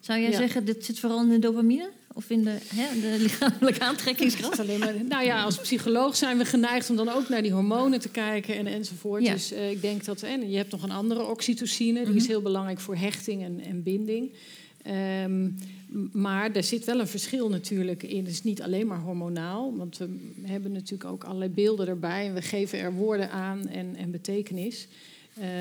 [0.00, 1.90] Zou jij zeggen, dit zit vooral in de dopamine?
[2.12, 4.58] Of in de, hè, de lichamelijke aantrekkingskracht?
[4.58, 8.00] Alleen maar, nou ja, als psycholoog zijn we geneigd om dan ook naar die hormonen
[8.00, 9.24] te kijken en, enzovoort.
[9.24, 10.22] Dus uh, ik denk dat...
[10.22, 12.04] En je hebt nog een andere oxytocine.
[12.04, 12.30] Die is mhm.
[12.30, 14.32] heel belangrijk voor hechting en, en binding.
[15.24, 15.56] Um,
[16.12, 18.24] maar er zit wel een verschil natuurlijk in.
[18.24, 19.76] Het is niet alleen maar hormonaal.
[19.76, 20.08] Want we
[20.42, 22.26] hebben natuurlijk ook allerlei beelden erbij.
[22.26, 24.88] En we geven er woorden aan en, en betekenis.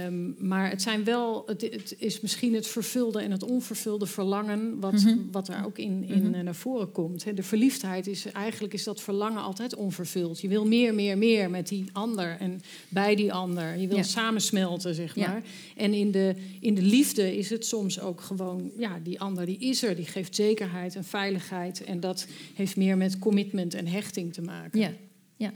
[0.05, 4.79] Um, maar het, zijn wel, het, het, is misschien het vervulde en het onvervulde verlangen
[4.79, 5.27] wat, mm -hmm.
[5.31, 6.43] wat er ook in, in mm -hmm.
[6.43, 7.23] naar voren komt.
[7.23, 10.41] He, de verliefdheid is eigenlijk is dat verlangen altijd onvervuld.
[10.41, 13.77] Je wil meer, meer, meer met die ander en bij die ander.
[13.77, 14.03] Je wil ja.
[14.03, 15.35] samensmelten, zeg maar.
[15.35, 15.41] Ja.
[15.75, 19.57] En in de, in de liefde is het soms ook gewoon, ja, die ander die
[19.57, 21.83] is er, die geeft zekerheid en veiligheid.
[21.83, 24.79] En dat heeft meer met commitment en hechting te maken.
[24.79, 24.91] Ja,
[25.35, 25.53] ja.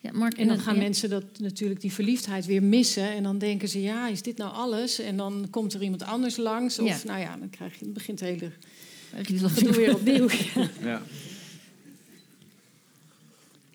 [0.00, 3.10] Ja, Mark, en dan gaan mensen dat, natuurlijk die verliefdheid weer missen.
[3.10, 4.98] En dan denken ze, ja, is dit nou alles?
[4.98, 6.78] En dan komt er iemand anders langs.
[6.78, 10.28] Of nou ja, dan krijg je, het begint het hele gedoe weer opnieuw.
[10.82, 11.02] Ja.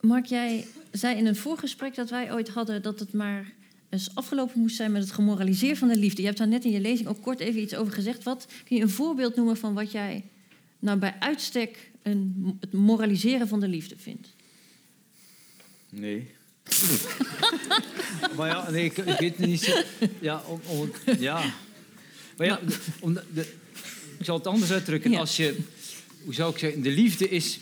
[0.02, 2.82] Mark, jij zei in een voorgesprek dat wij ooit hadden...
[2.82, 3.54] dat het maar
[3.90, 6.22] eens afgelopen moest zijn met het gemoraliseer van de liefde.
[6.22, 8.24] Je hebt daar net in je lezing ook kort even iets over gezegd.
[8.24, 10.24] Wat, kun je een voorbeeld noemen van wat jij
[10.80, 14.34] nou bij uitstek een, het moraliseren van de liefde vindt?
[15.94, 16.28] Nee.
[18.38, 19.82] maar ja, nee, ik, ik weet het niet zo.
[20.20, 21.54] Ja, om, om, ja.
[22.38, 22.60] Maar ja,
[23.00, 23.54] om de,
[24.20, 25.16] ik zal het anders uitdrukken.
[25.16, 25.58] Als je,
[26.24, 27.60] hoe zou ik zeggen, de liefde is.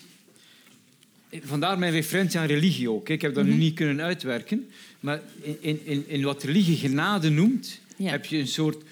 [1.44, 3.10] Vandaar mijn referentie aan religie ook.
[3.10, 3.60] Ik heb dat nu mhm.
[3.60, 4.70] niet kunnen uitwerken.
[5.00, 8.84] Maar in, in, in wat religie genade noemt, heb je een soort,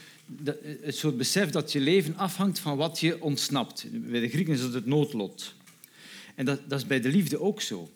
[0.81, 3.85] een soort besef dat je leven afhangt van wat je ontsnapt.
[3.91, 5.53] Bij de Grieken is dat het noodlot.
[6.35, 7.89] En dat, dat is bij de liefde ook zo.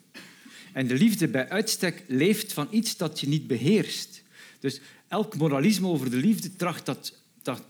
[0.74, 4.22] En de liefde bij uitstek leeft van iets dat je niet beheerst.
[4.60, 7.12] Dus elk moralisme over de liefde tracht dat,
[7.42, 7.62] dat,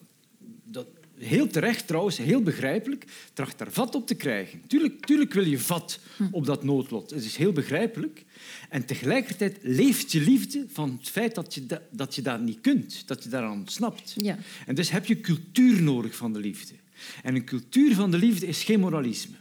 [0.65, 0.87] dat
[1.19, 4.67] heel terecht trouwens, heel begrijpelijk, tracht daar vat op te krijgen.
[4.67, 5.99] Tuurlijk, tuurlijk wil je vat
[6.31, 7.11] op dat noodlot.
[7.11, 8.25] Het is heel begrijpelijk.
[8.69, 13.03] En tegelijkertijd leeft je liefde van het feit dat je, dat je dat niet kunt,
[13.07, 14.15] dat je daaraan ontsnapt.
[14.17, 14.39] Ja.
[14.67, 16.75] En dus heb je cultuur nodig van de liefde.
[17.23, 19.37] En een cultuur van de liefde is geen moralisme.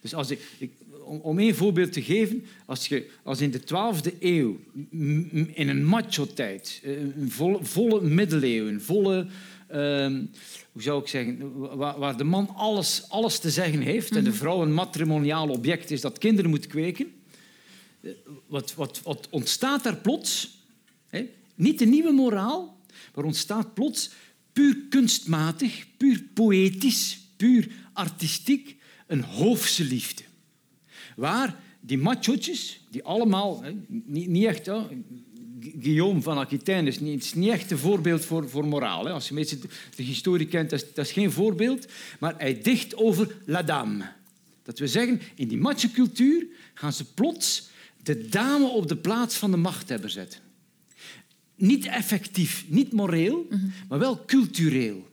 [0.00, 0.72] Dus als ik, ik,
[1.04, 4.60] om, om één voorbeeld te geven, als, je, als in de 12e eeuw,
[5.54, 9.26] in een macho-tijd, eh, een volle, volle middeleeuwen, volle,
[9.74, 10.30] um,
[10.72, 14.30] hoe zou ik zeggen, waar, waar, de man alles, alles te zeggen heeft en de
[14.30, 14.38] mhm.
[14.38, 17.12] vrouw een matrimoniaal object is dat kinderen moet kweken,
[18.00, 18.10] eh,
[18.46, 20.58] wat, wat, wat ontstaat daar plots?
[21.08, 21.28] Hè?
[21.54, 22.80] Niet de nieuwe moraal,
[23.14, 24.10] maar ontstaat plots
[24.52, 28.76] puur kunstmatig, puur poëtisch, puur artistiek,
[29.06, 30.22] een hoofdse liefde.
[31.16, 34.66] Waar die machootjes, die allemaal, hè, niet, niet, echt...
[34.66, 34.80] Hè,
[35.80, 39.04] Guillaume van Aquitaine is niet, is niet echt een voorbeeld voor, voor moraal.
[39.04, 39.12] Hè.
[39.12, 39.60] Als je mensen
[39.96, 41.86] de historie kent, dat is, dat is geen voorbeeld.
[42.20, 44.12] Maar hij dicht over la dame.
[44.62, 47.68] Dat we zeggen, in die macho-cultuur gaan ze plots
[48.02, 50.40] de dame op de plaats van de machthebber zetten.
[51.54, 53.66] Niet effectief, niet moreel, mhm.
[53.88, 55.08] maar wel cultureel.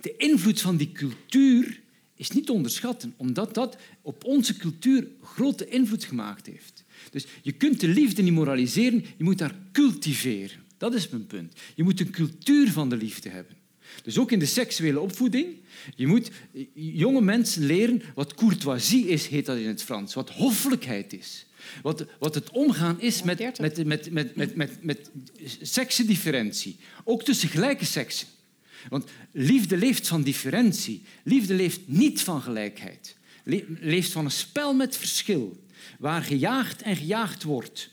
[0.00, 1.80] De invloed van die cultuur
[2.16, 6.84] is niet te onderschatten, omdat dat op onze cultuur grote invloed gemaakt heeft.
[7.10, 10.62] Dus je kunt de liefde niet moraliseren, je moet haar cultiveren.
[10.78, 11.52] Dat is mijn punt.
[11.74, 13.56] Je moet een cultuur van de liefde hebben.
[14.02, 15.46] Dus ook in de seksuele opvoeding.
[15.96, 16.30] Je moet
[16.74, 20.14] jonge mensen leren wat courtoisie is, heet dat in het Frans.
[20.14, 21.46] Wat hoffelijkheid is.
[21.82, 25.10] Wat, wat het omgaan is met, met, met, met, met, met, met
[25.62, 26.76] seksendifferentie.
[27.04, 28.28] Ook tussen gelijke seksen.
[28.88, 31.02] Want liefde leeft van differentie.
[31.22, 33.16] Liefde leeft niet van gelijkheid.
[33.80, 35.62] leeft van een spel met verschil.
[35.98, 37.90] Waar gejaagd en gejaagd wordt.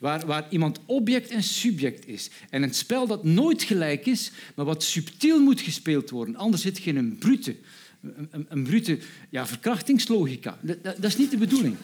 [0.00, 2.30] Waar, waar iemand object en subject is.
[2.50, 6.36] En een spel dat nooit gelijk is, maar wat subtiel moet gespeeld worden.
[6.36, 7.56] Anders zit je in een brute,
[8.00, 8.98] een, een, brute
[9.30, 10.58] ja, verkrachtingslogica.
[10.82, 11.76] Dat, is niet de bedoeling.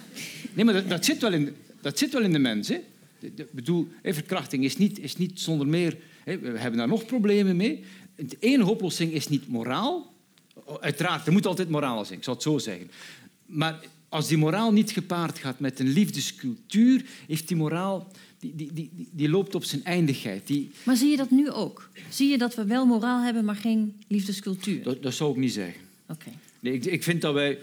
[0.52, 2.68] Nee, maar dat, zit, wel in, dat zit wel in de mens.
[2.68, 2.80] Hè.
[3.18, 5.96] De, bedoel, verkrachting is niet, is niet zonder meer...
[6.24, 7.84] We hebben daar nog problemen mee.
[8.16, 10.12] De enige oplossing is niet moraal.
[10.80, 12.90] Uiteraard, er moet altijd moraal zijn, ik zal het zo zeggen.
[13.46, 18.72] Maar als die moraal niet gepaard gaat met een liefdescultuur, heeft die moraal die, die,
[18.72, 20.46] die, die loopt op zijn eindigheid.
[20.46, 20.70] Die...
[20.82, 21.88] Maar zie je dat nu ook?
[22.10, 24.82] Zie je dat we wel moraal hebben, maar geen liefdescultuur?
[24.82, 25.80] Dat, dat zou ik niet zeggen.
[26.08, 26.30] Oké.
[26.60, 27.58] Nee, ik, ik, vind dat wij,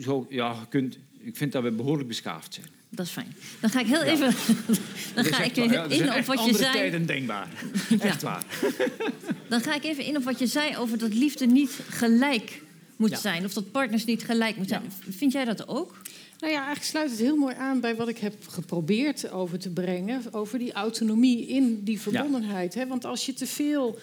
[0.00, 2.66] zo, ja, kunt, ik vind dat wij behoorlijk beschaafd zijn.
[2.88, 3.34] Dat is fijn.
[3.60, 4.34] Dan ga ik heel even
[5.14, 6.72] dan ga ik even in op wat je zei.
[6.72, 7.48] tijden denkbaar.
[7.98, 8.44] Echt waar.
[9.48, 12.62] Dan ga ik even in op wat je zei over dat liefde niet gelijk
[12.96, 13.44] moet zijn.
[13.44, 15.14] Of dat partners niet gelijk moeten zijn.
[15.16, 15.96] Vind jij dat ook?
[16.38, 19.70] Nou ja, eigenlijk sluit het heel mooi aan bij wat ik heb geprobeerd over te
[19.70, 20.22] brengen.
[20.30, 22.74] Over die autonomie in die verbondenheid.
[22.74, 22.86] Ja.
[22.86, 23.98] Want als je te veel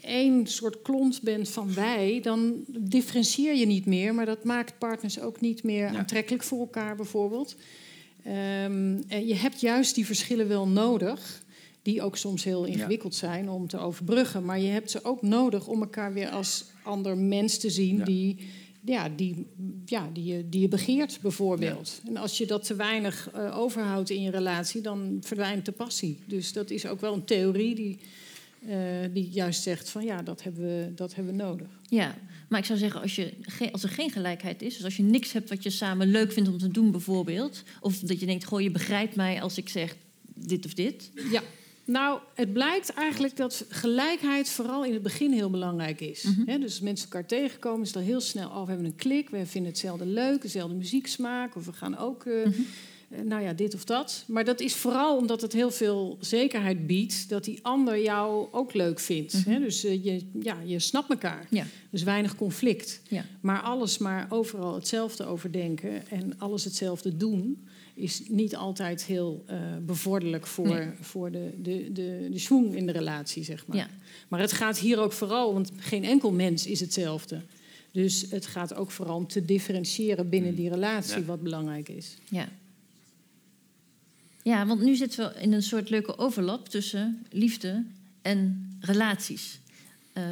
[0.00, 4.14] één soort klont bent van wij, dan differentieer je niet meer.
[4.14, 7.56] Maar dat maakt partners ook niet meer aantrekkelijk voor elkaar, bijvoorbeeld.
[8.26, 11.46] Um, en je hebt juist die verschillen wel nodig
[11.82, 14.44] die ook soms heel ingewikkeld zijn om te overbruggen.
[14.44, 18.36] Maar je hebt ze ook nodig om elkaar weer als ander mens te zien die,
[18.84, 19.46] ja, die,
[19.84, 22.00] ja, die, je, die je begeert, bijvoorbeeld.
[22.06, 26.18] En als je dat te weinig uh, overhoudt in je relatie, dan verdwijnt de passie.
[26.26, 27.98] Dus dat is ook wel een theorie die,
[28.68, 28.76] uh,
[29.12, 31.68] die juist zegt van ja, dat hebben, we, dat hebben we nodig.
[31.88, 32.14] Ja,
[32.48, 33.32] maar ik zou zeggen, als, je,
[33.72, 36.48] als er geen gelijkheid is, dus als je niks hebt wat je samen leuk vindt
[36.48, 39.96] om te doen, bijvoorbeeld, of dat je denkt, goh, je begrijpt mij als ik zeg
[40.34, 41.10] dit of dit.
[41.30, 41.42] Ja,
[41.88, 46.22] nou, het blijkt eigenlijk dat gelijkheid vooral in het begin heel belangrijk is.
[46.22, 48.48] Mm dus als mensen elkaar tegenkomen, is dat heel snel...
[48.48, 51.56] oh, we hebben een klik, we vinden hetzelfde leuk, dezelfde muzieksmaak...
[51.56, 52.46] of we gaan ook, uh,
[53.24, 54.24] nou ja, dit of dat.
[54.26, 57.28] Maar dat is vooral omdat het heel veel zekerheid biedt...
[57.28, 59.46] dat die ander jou ook leuk vindt.
[59.46, 59.60] Mhm.
[59.60, 61.46] dus uh, je, ja, je snapt elkaar.
[61.50, 61.66] Ja.
[61.90, 63.00] Dus weinig conflict.
[63.08, 63.24] Ja.
[63.40, 66.08] Maar alles maar overal hetzelfde overdenken...
[66.08, 69.56] en alles hetzelfde doen is niet altijd heel uh,
[69.86, 73.76] bevorderlijk voor, voor de, de, de, de schwung in de relatie, zeg maar.
[73.76, 73.88] Ja.
[74.28, 77.40] Maar het gaat hier ook vooral, want geen enkel mens is hetzelfde.
[77.92, 82.16] Dus het gaat ook vooral om te differentiëren binnen die relatie, wat belangrijk is.
[82.28, 82.48] Ja.
[84.48, 87.84] Ja, want nu zitten we in een soort leuke overlap tussen liefde
[88.22, 89.58] en relaties.
[90.14, 90.24] Uh,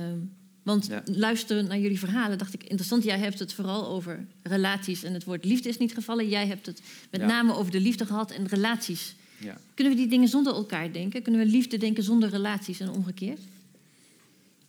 [0.62, 3.04] want luisteren naar jullie verhalen dacht ik interessant.
[3.04, 6.28] Jij hebt het vooral over relaties en het woord liefde is niet gevallen.
[6.28, 9.14] Jij hebt het met name over de liefde gehad en relaties.
[9.38, 9.58] Ja.
[9.74, 11.22] Kunnen we die dingen zonder elkaar denken?
[11.22, 13.40] Kunnen we liefde denken zonder relaties en omgekeerd?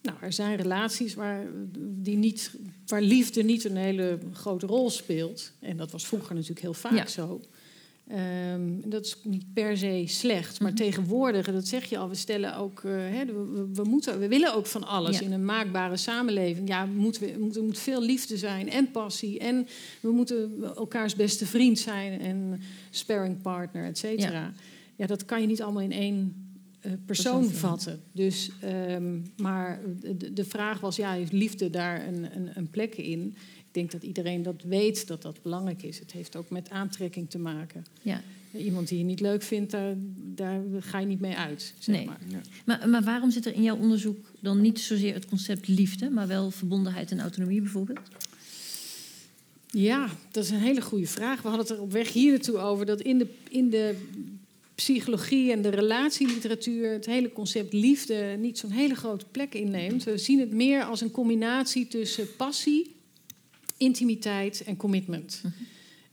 [0.01, 1.45] Nou, er zijn relaties waar,
[1.79, 2.51] die niet,
[2.85, 5.51] waar liefde niet een hele grote rol speelt.
[5.59, 7.41] En dat was vroeger natuurlijk heel vaak zo.
[8.11, 12.15] Um, dat is niet per se slecht, maar mm tegenwoordig, dat zeg je al, we
[12.15, 12.91] stellen ook, uh,
[13.25, 16.67] we, we, moeten, we willen ook van alles in een maakbare samenleving.
[16.67, 19.67] Ja, we moeten, er moet veel liefde zijn en passie en
[19.99, 24.31] we moeten elkaars beste vriend zijn en sparringpartner, et cetera.
[24.31, 24.53] Ja.
[24.95, 25.05] ja.
[25.05, 26.47] dat kan je niet allemaal in één
[26.81, 27.99] uh, persoon vatten.
[28.11, 28.51] Dus,
[28.89, 33.35] um, maar de, de, vraag was, ja, heeft liefde daar een, een, een plek in?
[33.77, 35.99] Denk dat iedereen dat weet dat dat belangrijk is.
[35.99, 37.85] Het heeft ook met aantrekking te maken.
[38.01, 38.21] Ja.
[38.57, 39.95] Iemand die je niet leuk vindt, daar,
[40.35, 41.73] daar ga je niet mee uit.
[41.79, 42.05] Zeg nee.
[42.05, 42.19] maar.
[42.65, 42.89] maar.
[42.89, 46.51] Maar, waarom zit er in jouw onderzoek dan niet zozeer het concept liefde, maar wel
[46.51, 47.99] verbondenheid en autonomie bijvoorbeeld?
[49.67, 51.41] Ja, dat is een hele goede vraag.
[51.41, 53.95] We hadden het er op weg hier naartoe over dat in de, in de
[54.75, 60.03] psychologie en de relatieliteratuur het hele concept liefde niet zo'n hele grote plek inneemt.
[60.03, 62.95] We zien het meer als een combinatie tussen passie
[63.77, 65.41] intimiteit en commitment.
[65.43, 65.53] Mhm.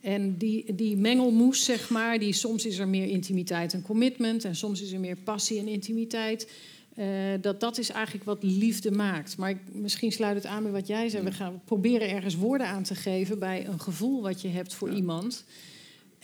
[0.04, 4.56] En die, die mengelmoes, zeg maar, die soms is er meer intimiteit en commitment, en
[4.56, 6.50] soms is er meer passie en intimiteit.
[6.98, 7.06] Uh,
[7.40, 9.36] dat dat is eigenlijk wat liefde maakt.
[9.36, 11.24] Maar ik, misschien sluit het aan bij wat jij zei.
[11.24, 14.90] We gaan proberen ergens woorden aan te geven bij een gevoel wat je hebt voor
[14.90, 15.44] iemand.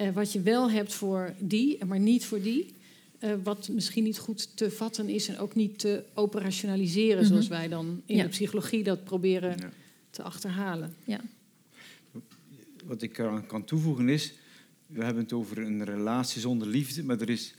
[0.00, 2.74] Uh, wat je wel hebt voor die, maar niet voor die.
[3.20, 7.26] Uh, wat misschien niet goed te vatten is en ook niet te operationaliseren, mhm.
[7.26, 9.70] zoals wij dan in de psychologie dat proberen ja
[10.10, 10.94] te achterhalen.
[11.04, 11.20] Ja.
[12.84, 14.34] Wat ik eraan kan toevoegen is,
[14.86, 17.54] we hebben het over een relatie zonder liefde, maar er is,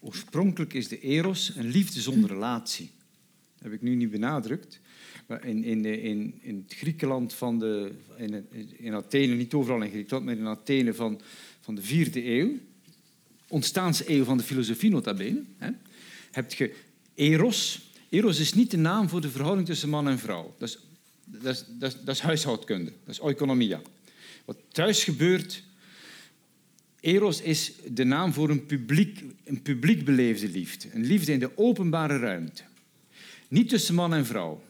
[0.00, 2.90] oorspronkelijk is de eros een liefde zonder relatie.
[3.54, 4.80] Dat heb ik nu niet benadrukt.
[5.26, 8.46] Maar in, in, in, in het Griekenland van de, in,
[8.76, 11.20] in Athene, niet overal in Griekenland, maar in Athene van,
[11.60, 12.58] van de vierde eeuw,
[13.48, 15.70] ontstaanseeuw van de filosofie nota bene, hè,
[16.30, 16.74] heb je
[17.14, 17.90] eros.
[18.08, 20.54] Eros is niet de naam voor de verhouding tussen man en vrouw.
[20.58, 20.78] Dat is
[21.26, 23.80] dat is, huishoudkunde, dat is economia.
[24.44, 25.62] Wat thuis gebeurt,
[27.00, 30.88] Eros is de naam voor een publiek, een publiek beleefde liefde.
[30.92, 32.62] Een liefde in de openbare ruimte.
[33.48, 34.62] Niet tussen man en vrouw.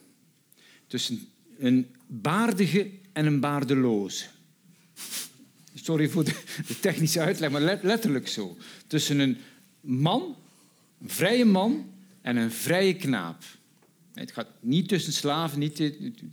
[0.86, 1.28] Tussen
[1.58, 4.24] een baardige en een baardeloze.
[5.74, 8.56] Sorry voor de technische uitleg, maar letterlijk zo.
[8.86, 9.38] Tussen een
[9.80, 10.36] man,
[11.00, 13.42] een vrije man en een vrije knaap.
[14.20, 15.80] Het gaat niet tussen slaven, niet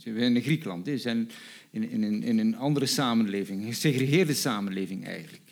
[0.04, 0.86] in Griekenland.
[0.86, 1.30] Het is in,
[1.70, 5.42] in, in, een andere samenleving, een gesegregeerde samenleving eigenlijk.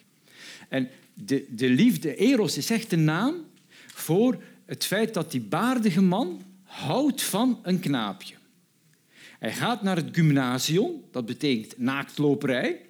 [0.69, 3.35] En de, de liefde, eros, is echt een naam
[3.87, 8.35] voor het feit dat die baardige man houdt van een knaapje.
[9.39, 12.81] Hij gaat naar het gymnasium, dat betekent naaktloperij,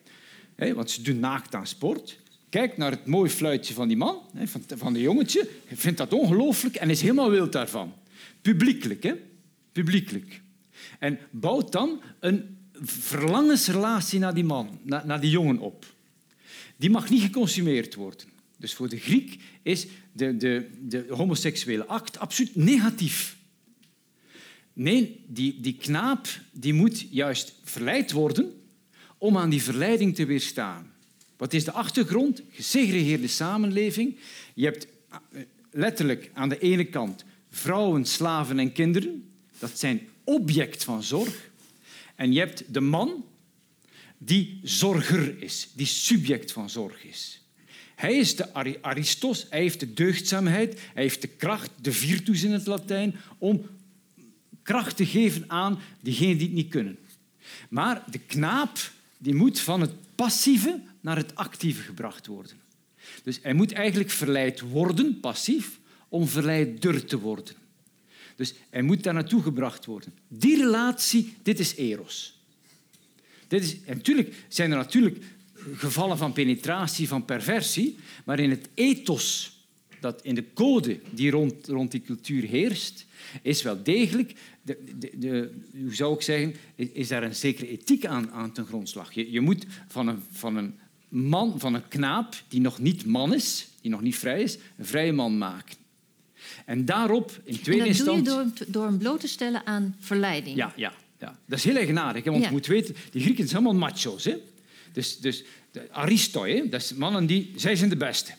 [0.57, 2.19] want ze doen naakt aan sport.
[2.49, 4.19] Kijkt naar het mooie fluitje van die man,
[4.77, 7.93] van de jongetje, vindt dat ongelooflijk en is helemaal wild daarvan.
[8.43, 9.15] Publiekelijk, hè?
[9.73, 10.41] Publiekelijk.
[10.99, 15.95] En bouwt dan een verlangensrelatie naar die man, naar die jongen op.
[16.77, 18.29] Die mag niet geconsumeerd worden.
[18.59, 23.37] Dus voor de Griek is de, de, de homoseksuele act absoluut negatief.
[24.73, 28.53] Nee, die, die knaap die moet juist verleid worden
[29.19, 30.93] om aan die verleiding te weerstaan.
[31.37, 32.43] Wat is de achtergrond?
[32.51, 34.17] Gesegregeerde samenleving.
[34.55, 39.32] Je hebt eh, letterlijk aan de ene kant vrouwen, slaven en kinderen.
[39.63, 41.51] Dat zijn object van zorg.
[42.15, 43.25] En je hebt de man
[44.19, 47.41] die zorger is, die subject van zorg is.
[47.95, 52.53] Hij is de Aristos, hij heeft de deugdzaamheid, hij heeft de kracht, de virtus in
[52.53, 53.67] het Latijn, om
[54.63, 56.99] kracht te geven aan diegenen die het niet kunnen.
[57.69, 58.79] Maar de knaap
[59.19, 62.57] die moet van het passieve naar het actieve gebracht worden.
[63.23, 67.61] Dus hij moet eigenlijk verleid worden, passief, om verleider te worden.
[68.37, 70.15] Dus hij moet daar naartoe gebracht worden.
[70.29, 72.41] Die relatie, dit is eros.
[73.49, 75.25] Dit is, natuurlijk zijn er natuurlijk
[75.75, 79.57] gevallen van penetratie, van perversie, maar in het ethos,
[80.01, 83.07] dat in de code die rond, rond die cultuur heerst,
[83.43, 88.07] is wel degelijk, de, de, de, hoe zou ik zeggen, is daar een zekere ethiek
[88.07, 89.13] aan, aan ten grondslag.
[89.13, 90.79] Je, je moet van een, van een
[91.09, 94.87] man, van een knaap die nog niet man is, die nog niet vrij is, een
[94.87, 95.77] vrije man maken.
[96.67, 98.23] En daarop, in tweede instantie...
[98.23, 100.57] Dat doe je door, door hem bloot te stellen aan verleiding.
[100.57, 101.39] Ja, ja, ja.
[101.47, 102.25] dat is heel eigenaardig.
[102.25, 102.31] Hè?
[102.31, 104.25] Want je moet weten, die Grieken zijn allemaal macho's.
[104.25, 104.37] Hè?
[104.93, 107.53] Dus, dus de Aristoi, dat zijn mannen die...
[107.57, 108.33] Zij zijn de beste.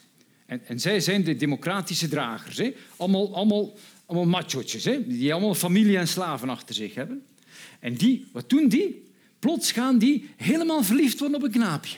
[0.45, 2.57] En, en zij zijn de democratische dragers.
[2.57, 2.73] Hè?
[2.97, 5.07] Allemaal, allemaal, allemaal macho'tjes, hè?
[5.07, 7.23] die allemaal familie en slaven achter zich hebben.
[7.79, 9.03] En die, wat doen die?
[9.39, 11.97] Plots gaan die helemaal verliefd worden op een knaapje.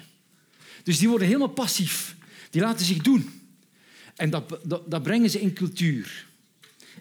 [0.84, 2.16] Dus die worden helemaal passief.
[2.50, 3.45] Die laten zich doen.
[4.16, 6.26] En dat, dat, dat brengen ze in cultuur.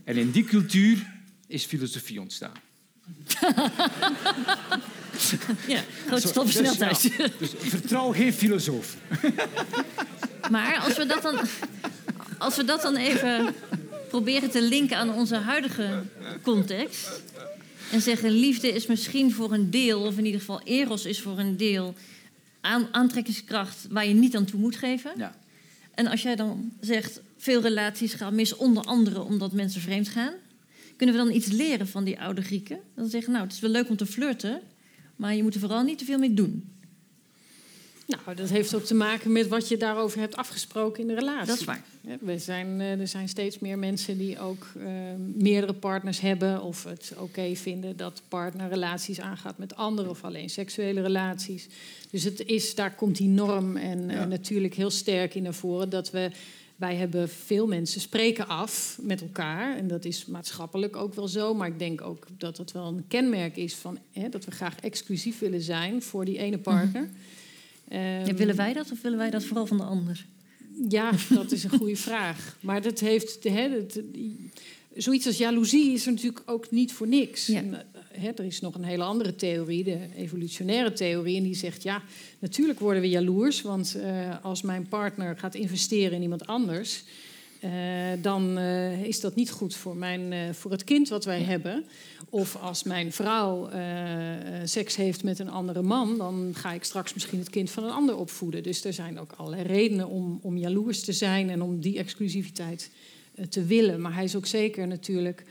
[0.05, 1.07] En in die cultuur
[1.47, 2.53] is filosofie ontstaan.
[5.67, 7.03] ja, grote stopsnelheid.
[7.03, 8.97] Dus, ja, dus vertrouw geen filosoof.
[10.51, 11.39] maar als we dat dan,
[12.39, 13.55] als we dat dan even
[14.09, 16.03] proberen te linken aan onze huidige
[16.43, 17.23] context.
[17.91, 21.39] En zeggen liefde is misschien voor een deel, of in ieder geval eros is voor
[21.39, 21.95] een deel,
[22.91, 25.13] aantrekkingskracht waar je niet aan toe moet geven.
[25.17, 25.35] Ja.
[25.95, 30.33] En als jij dan zegt, veel relaties gaan mis, onder andere omdat mensen vreemd gaan.
[30.97, 32.79] Kunnen we dan iets leren van die oude Grieken?
[32.95, 34.61] Dan zeggen, nou, het is wel leuk om te flirten,
[35.17, 36.74] maar je moet er vooral niet te veel mee doen.
[38.07, 41.47] Nou, dat heeft ook te maken met wat je daarover hebt afgesproken in de relatie.
[41.47, 41.85] Dat is waar.
[42.21, 44.85] we zijn, eh, er zijn steeds meer mensen die ook uh,
[45.35, 46.63] meerdere partners hebben...
[46.63, 50.11] of het oké vinden dat partner relaties aangaat met anderen...
[50.11, 51.67] of alleen seksuele relaties.
[52.11, 55.89] Dus het is, daar komt die norm en uh, natuurlijk heel sterk in naar voren...
[55.89, 56.31] dat we
[56.77, 59.77] wij hebben veel mensen spreken af met elkaar.
[59.77, 61.55] En dat is maatschappelijk ook wel zo.
[61.55, 64.81] Maar ik denk ook dat het wel een kenmerk is van hè, dat we graag
[64.81, 67.03] exclusief willen zijn voor die ene partner.
[67.03, 67.17] Mm
[68.37, 70.27] willen wij dat of willen wij dat vooral van de ander?
[70.89, 72.57] Ja, dat is een goede vraag.
[72.61, 73.45] Maar dat heeft.
[73.45, 74.01] Hè, dat,
[74.95, 77.47] zoiets als jaloezie is er natuurlijk ook niet voor niks.
[77.47, 77.59] Ja.
[77.59, 81.37] En, hè, er is nog een hele andere theorie, de evolutionaire theorie.
[81.37, 82.03] En die zegt: ja,
[82.39, 83.63] natuurlijk worden we jaloers.
[83.63, 87.05] Want uh, als mijn partner gaat investeren in iemand anders.
[87.65, 87.71] Uh,
[88.23, 91.85] dan uh, is dat niet goed voor, mijn, voor het kind wat wij hebben.
[92.31, 93.69] Of als mijn vrouw
[94.65, 97.91] seks heeft met een andere man, dan ga ik straks misschien het kind van een
[97.91, 98.63] ander opvoeden.
[98.63, 102.91] Dus er zijn ook allerlei redenen om, om jaloers te zijn en om die exclusiviteit
[103.49, 104.01] te willen.
[104.01, 105.45] Maar hij is ook zeker natuurlijk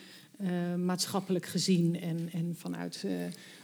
[0.77, 3.05] maatschappelijk gezien en, en vanuit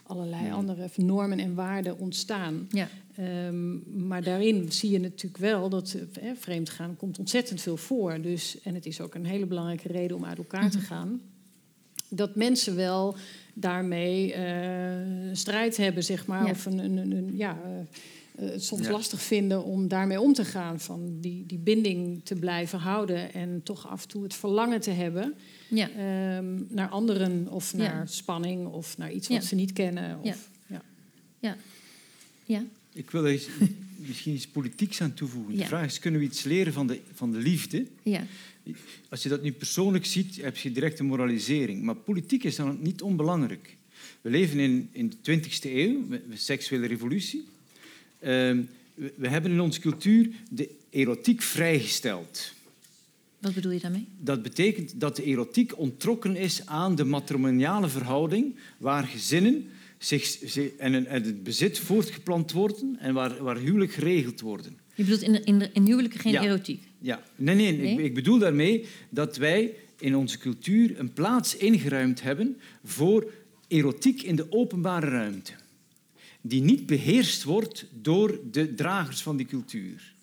[0.09, 2.67] allerlei andere normen en waarden ontstaan.
[2.69, 2.87] Ja.
[3.47, 8.21] Um, maar daarin zie je natuurlijk wel dat eh, vreemdgaan komt ontzettend veel voor.
[8.21, 10.85] Dus, en het is ook een hele belangrijke reden om uit elkaar te mhm.
[10.85, 11.21] gaan.
[12.09, 13.15] Dat mensen wel
[13.53, 16.49] daarmee uh, strijd hebben, zeg maar.
[16.49, 18.91] Of een, een, een ja, uh, het soms Ja.
[18.91, 20.79] lastig vinden om daarmee om te gaan.
[20.79, 24.91] Van die, die binding te blijven houden en toch af en toe het verlangen te
[24.91, 25.35] hebben
[25.69, 25.89] Ja.
[25.89, 27.77] ehm, naar anderen of Ja.
[27.77, 29.47] naar spanning of naar iets wat Ja.
[29.47, 30.17] ze niet kennen.
[30.19, 30.35] Of, Ja.
[30.67, 30.81] ja.
[31.39, 31.57] Ja.
[32.45, 32.63] Ja.
[32.93, 33.47] Ik wil er iets-
[34.07, 35.55] misschien iets politieks aan toevoegen.
[35.57, 37.85] De vraag is, kunnen we iets leren van de, van de liefde?
[38.03, 38.25] Ja.
[39.09, 41.81] Als je dat nu persoonlijk ziet, heb je direct een moralisering.
[41.83, 43.75] Maar politiek is dan niet onbelangrijk.
[44.21, 47.43] We leven in, in de 20e eeuw, met de seksuele revolutie.
[48.19, 48.61] Ehm,
[48.93, 52.53] we, we hebben in onze cultuur de erotiek vrijgesteld.
[53.39, 54.07] Wat bedoel je daarmee?
[54.19, 59.65] Dat betekent dat de erotiek ontrokken is aan de matrimoniale verhouding, waar gezinnen
[59.97, 60.41] zich,
[60.77, 64.77] en, het bezit voortgeplant worden en waar, waar huwelijk geregeld worden.
[64.95, 66.43] Je bedoelt in, in, in huwelijken geen Ja.
[66.43, 66.83] erotiek?
[66.99, 67.93] Ja, nee, nee, Nee?
[67.93, 73.31] Ik, ik bedoel daarmee dat wij in onze cultuur een plaats ingeruimd hebben voor
[73.67, 75.51] erotiek in de openbare ruimte.
[76.41, 80.13] Die niet beheerst wordt door de dragers van die cultuur.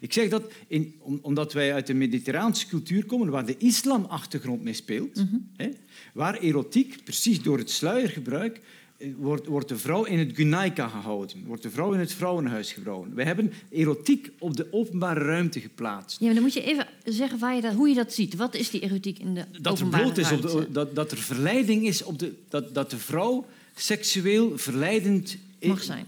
[0.00, 4.62] Ik zeg dat in, om- omdat wij uit de mediterraanse cultuur komen, waar de islamachtergrond
[4.62, 5.24] mee speelt.
[5.56, 5.68] hè,
[6.12, 8.60] waar erotiek, precies door het sluiergebruik,
[8.98, 11.44] eh, wordt, wordt de vrouw in het gunaika gehouden.
[11.46, 13.14] Wordt de vrouw in het vrouwenhuis gehouden.
[13.14, 16.18] Wij hebben erotiek op de openbare ruimte geplaatst.
[16.20, 18.34] Ja, maar dan moet je even zeggen waar je dat, hoe je dat ziet.
[18.34, 20.72] Wat is die erotiek in de dat er openbare bloot is, op de, ruimte?
[20.72, 26.06] dat, dat er verleiding is, op de, dat, dat de vrouw seksueel verleidend Mag zijn.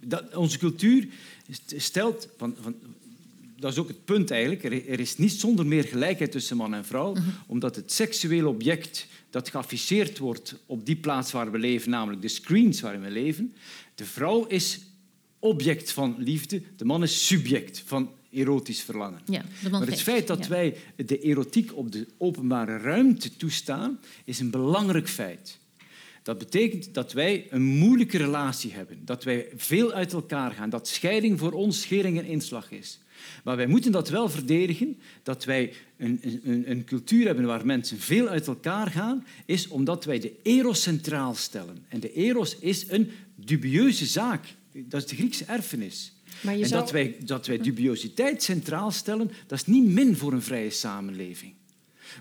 [0.00, 1.06] Dat, onze cultuur
[1.50, 2.74] st- stelt, van, van,
[3.62, 6.84] dat is ook het punt eigenlijk, er, is niet zonder meer gelijkheid tussen man en
[6.84, 7.22] vrouw, Mhm.
[7.46, 12.28] omdat het seksuele object dat geafficheerd wordt op die plaats waar we leven, namelijk de
[12.28, 13.54] screens waarin we leven,
[13.94, 14.80] de vrouw is
[15.38, 19.20] object van liefde, de man is subject van erotisch verlangen.
[19.26, 20.00] Ja, Maar het geeft.
[20.02, 20.48] feit dat Ja.
[20.48, 25.58] wij de erotiek op de openbare ruimte toestaan, is een belangrijk feit.
[26.22, 30.88] Dat betekent dat wij een moeilijke relatie hebben, dat wij veel uit elkaar gaan, dat
[30.88, 32.98] scheiding voor ons schering en inslag is.
[33.44, 37.98] Maar wij moeten dat wel verdedigen, dat wij een, een, een cultuur hebben waar mensen
[37.98, 41.84] veel uit elkaar gaan, is omdat wij de eros centraal stellen.
[41.88, 44.44] En de eros is een dubieuze zaak.
[44.72, 46.12] Dat is de Griekse erfenis.
[46.40, 50.16] Maar je en zou- dat, wij, dat wij dubiositeit centraal stellen, dat is niet min
[50.16, 51.52] voor een vrije samenleving.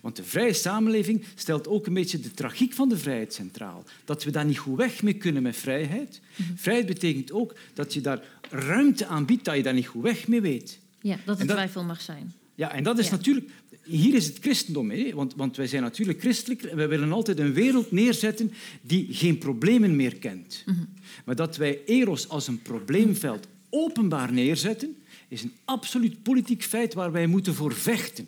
[0.01, 3.83] Want de vrije samenleving stelt ook een beetje de tragiek van de vrijheid centraal.
[4.05, 6.21] Dat we daar niet goed weg mee kunnen met vrijheid.
[6.55, 10.27] Vrijheid betekent ook dat je daar ruimte aan biedt dat je daar niet goed weg
[10.27, 10.79] mee weet.
[11.01, 12.33] Ja, dat er dat- twijfel mag zijn.
[12.55, 13.11] Ja, en dat is Ja.
[13.11, 13.49] natuurlijk...
[13.83, 15.13] Hier is het christendom, hè?
[15.13, 19.37] Want, want wij zijn natuurlijk christelijk en wij willen altijd een wereld neerzetten die geen
[19.37, 20.63] problemen meer kent.
[21.25, 24.95] Maar dat wij eros als een probleemveld openbaar neerzetten,
[25.27, 28.27] is een absoluut politiek feit waar wij moeten voor vechten.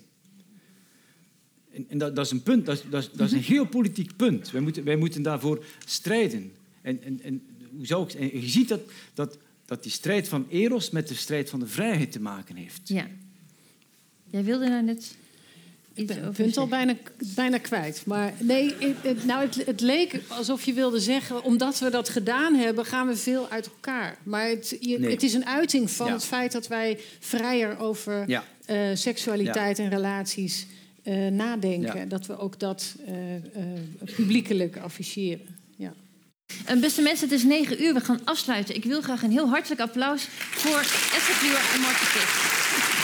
[1.71, 4.51] En, en dat, dat is een punt, dat, dat, dat is een geopolitiek punt.
[4.51, 6.51] Wij moeten, wij moeten daarvoor strijden.
[6.81, 7.41] En, en, en,
[7.75, 8.81] hoe zou ik, en je ziet dat,
[9.13, 12.81] dat, dat die strijd van eros met de strijd van de vrijheid te maken heeft.
[12.83, 13.07] Ja.
[14.29, 15.15] Jij wilde daar net
[15.93, 18.05] Ik iets ben, het al bijna, bijna kwijt.
[18.05, 21.43] Maar nee, het, nou, het, het leek alsof je wilde zeggen...
[21.43, 24.17] omdat we dat gedaan hebben, gaan we veel uit elkaar.
[24.23, 25.11] Maar het, je- Nee.
[25.11, 26.13] het is een uiting van Ja.
[26.13, 28.43] het feit dat wij vrijer over Ja.
[28.65, 30.65] eh, seksualiteit en relaties
[31.03, 31.97] eh, nadenken.
[31.99, 32.05] Ja.
[32.05, 33.13] Dat we ook dat eh,
[34.15, 35.45] publiekelijk afficheren.
[36.65, 37.93] Eh, beste mensen, het is negen uur.
[37.93, 38.75] We gaan afsluiten.
[38.75, 43.02] Ik wil graag een heel hartelijk applaus voor Esther en Marten Kist.